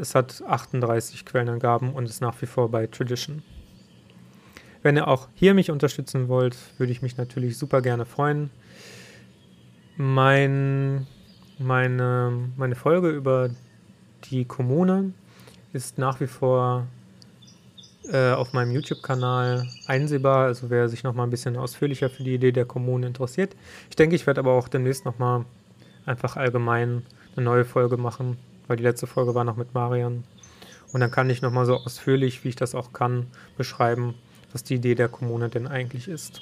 es 0.00 0.14
hat 0.14 0.42
38 0.46 1.26
Quellenangaben 1.26 1.92
und 1.92 2.08
ist 2.08 2.22
nach 2.22 2.40
wie 2.40 2.46
vor 2.46 2.70
bei 2.70 2.86
Tradition. 2.86 3.42
Wenn 4.82 4.96
ihr 4.96 5.08
auch 5.08 5.28
hier 5.34 5.52
mich 5.52 5.70
unterstützen 5.70 6.28
wollt, 6.28 6.56
würde 6.78 6.92
ich 6.92 7.02
mich 7.02 7.16
natürlich 7.16 7.58
super 7.58 7.82
gerne 7.82 8.06
freuen. 8.06 8.50
Mein, 9.96 11.06
meine, 11.58 12.50
meine 12.56 12.74
Folge 12.74 13.10
über 13.10 13.50
die 14.24 14.44
Kommune 14.44 15.12
ist 15.72 15.98
nach 15.98 16.20
wie 16.20 16.26
vor 16.26 16.86
äh, 18.10 18.32
auf 18.32 18.52
meinem 18.52 18.72
YouTube-Kanal 18.72 19.66
einsehbar. 19.86 20.46
Also 20.46 20.70
wer 20.70 20.88
sich 20.88 21.02
noch 21.02 21.14
mal 21.14 21.24
ein 21.24 21.30
bisschen 21.30 21.56
ausführlicher 21.56 22.10
für 22.10 22.22
die 22.22 22.34
Idee 22.34 22.52
der 22.52 22.66
Kommune 22.66 23.06
interessiert. 23.06 23.56
Ich 23.90 23.96
denke, 23.96 24.16
ich 24.16 24.26
werde 24.26 24.40
aber 24.40 24.52
auch 24.52 24.68
demnächst 24.68 25.04
noch 25.04 25.18
mal 25.18 25.44
einfach 26.04 26.36
allgemein 26.36 27.02
eine 27.34 27.44
neue 27.44 27.64
Folge 27.64 27.96
machen 27.96 28.36
weil 28.66 28.76
die 28.76 28.82
letzte 28.82 29.06
Folge 29.06 29.34
war 29.34 29.44
noch 29.44 29.56
mit 29.56 29.74
Marian. 29.74 30.24
Und 30.92 31.00
dann 31.00 31.10
kann 31.10 31.30
ich 31.30 31.42
nochmal 31.42 31.66
so 31.66 31.76
ausführlich, 31.76 32.44
wie 32.44 32.48
ich 32.48 32.56
das 32.56 32.74
auch 32.74 32.92
kann, 32.92 33.26
beschreiben, 33.56 34.14
was 34.52 34.64
die 34.64 34.74
Idee 34.74 34.94
der 34.94 35.08
Kommune 35.08 35.48
denn 35.48 35.66
eigentlich 35.66 36.08
ist. 36.08 36.40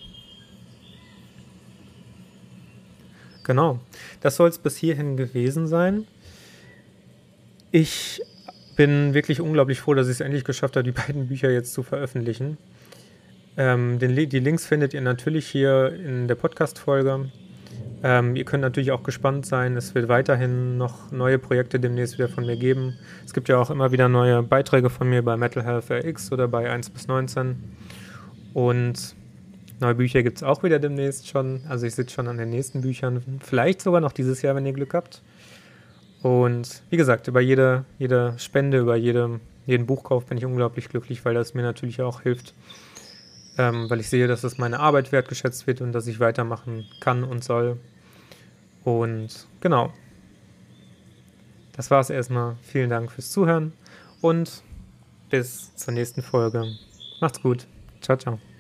Genau, 3.45 3.79
das 4.21 4.37
soll 4.37 4.49
es 4.49 4.59
bis 4.59 4.77
hierhin 4.77 5.17
gewesen 5.17 5.67
sein. 5.67 6.07
Ich 7.71 8.23
bin 8.77 9.15
wirklich 9.15 9.41
unglaublich 9.41 9.81
froh, 9.81 9.95
dass 9.95 10.09
ich 10.09 10.15
es 10.15 10.21
endlich 10.21 10.45
geschafft 10.45 10.77
habe, 10.77 10.85
die 10.85 10.93
beiden 11.07 11.29
Bücher 11.29 11.51
jetzt 11.51 11.73
zu 11.73 11.83
veröffentlichen. 11.83 12.59
Ähm, 13.57 13.99
den, 13.99 14.17
die 14.17 14.41
Links 14.41 14.67
findet 14.67 14.95
ihr 14.95 15.01
natürlich 15.01 15.47
hier 15.47 15.93
in 15.95 16.27
der 16.27 16.35
Podcast-Folge. 16.35 17.31
Ähm, 18.03 18.37
ihr 18.37 18.45
könnt 18.45 18.63
natürlich 18.63 18.93
auch 18.93 19.03
gespannt 19.03 19.47
sein. 19.47 19.77
Es 19.77 19.95
wird 19.95 20.09
weiterhin 20.09 20.77
noch 20.77 21.11
neue 21.13 21.39
Projekte 21.39 21.79
demnächst 21.79 22.19
wieder 22.19 22.29
von 22.29 22.45
mir 22.45 22.57
geben. 22.57 22.99
Es 23.25 23.33
gibt 23.33 23.49
ja 23.49 23.59
auch 23.59 23.71
immer 23.71 23.93
wieder 23.93 24.09
neue 24.09 24.43
Beiträge 24.43 24.91
von 24.91 25.09
mir 25.09 25.23
bei 25.23 25.37
Metal 25.37 25.65
Health 25.65 25.91
RX 25.91 26.33
oder 26.33 26.49
bei 26.49 26.71
1 26.71 26.91
bis 26.91 27.07
19. 27.07 27.57
Und 28.53 29.15
neue 29.81 29.95
Bücher 29.95 30.23
gibt 30.23 30.39
es 30.39 30.43
auch 30.43 30.63
wieder 30.63 30.79
demnächst 30.79 31.29
schon. 31.29 31.63
Also 31.69 31.87
ich 31.87 31.95
sitze 31.95 32.15
schon 32.15 32.29
an 32.29 32.39
den 32.39 32.51
nächsten 32.51 32.81
Büchern. 32.81 33.41
Vielleicht 33.41 33.81
sogar 33.81 34.01
noch 34.01 34.13
dieses 34.13 34.43
Jahr, 34.43 34.55
wenn 34.55 34.67
ihr 34.67 34.73
Glück 34.73 34.95
habt. 34.95 35.23
Und 36.23 36.83
wie 36.89 36.97
gesagt, 36.97 37.29
über 37.29 37.41
jede, 37.41 37.85
jede 37.99 38.35
Spende, 38.39 38.79
über 38.79 38.97
jede, 38.97 39.41
jeden 39.67 39.87
Buchkauf 39.87 40.27
bin 40.27 40.39
ich 40.39 40.47
unglaublich 40.47 40.89
glücklich, 40.89 41.25
weil 41.25 41.35
das 41.35 41.53
mir 41.53 41.63
natürlich 41.63 42.01
auch 42.01 42.23
hilft, 42.23 42.55
ähm, 43.59 43.91
weil 43.91 44.01
ich 44.01 44.09
sehe, 44.09 44.27
dass 44.27 44.41
das 44.41 44.57
meine 44.57 44.81
Arbeit 44.81 45.13
wertgeschätzt 45.13 45.67
wird 45.67 45.83
und 45.83 45.93
dass 45.93 46.07
ich 46.07 46.21
weitermachen 46.21 46.87
kann 47.01 47.25
und 47.25 47.45
soll. 47.45 47.79
Und 48.85 49.47
genau. 49.61 49.93
Das 51.73 51.91
war 51.91 52.01
es 52.01 52.09
erstmal. 52.09 52.57
Vielen 52.63 52.89
Dank 52.89 53.13
fürs 53.13 53.31
Zuhören 53.31 53.73
und 54.21 54.63
bis 55.29 55.75
zur 55.75 55.93
nächsten 55.93 56.23
Folge. 56.23 56.65
Macht's 57.21 57.43
gut. 57.43 57.67
Ciao, 58.01 58.17
ciao. 58.17 58.54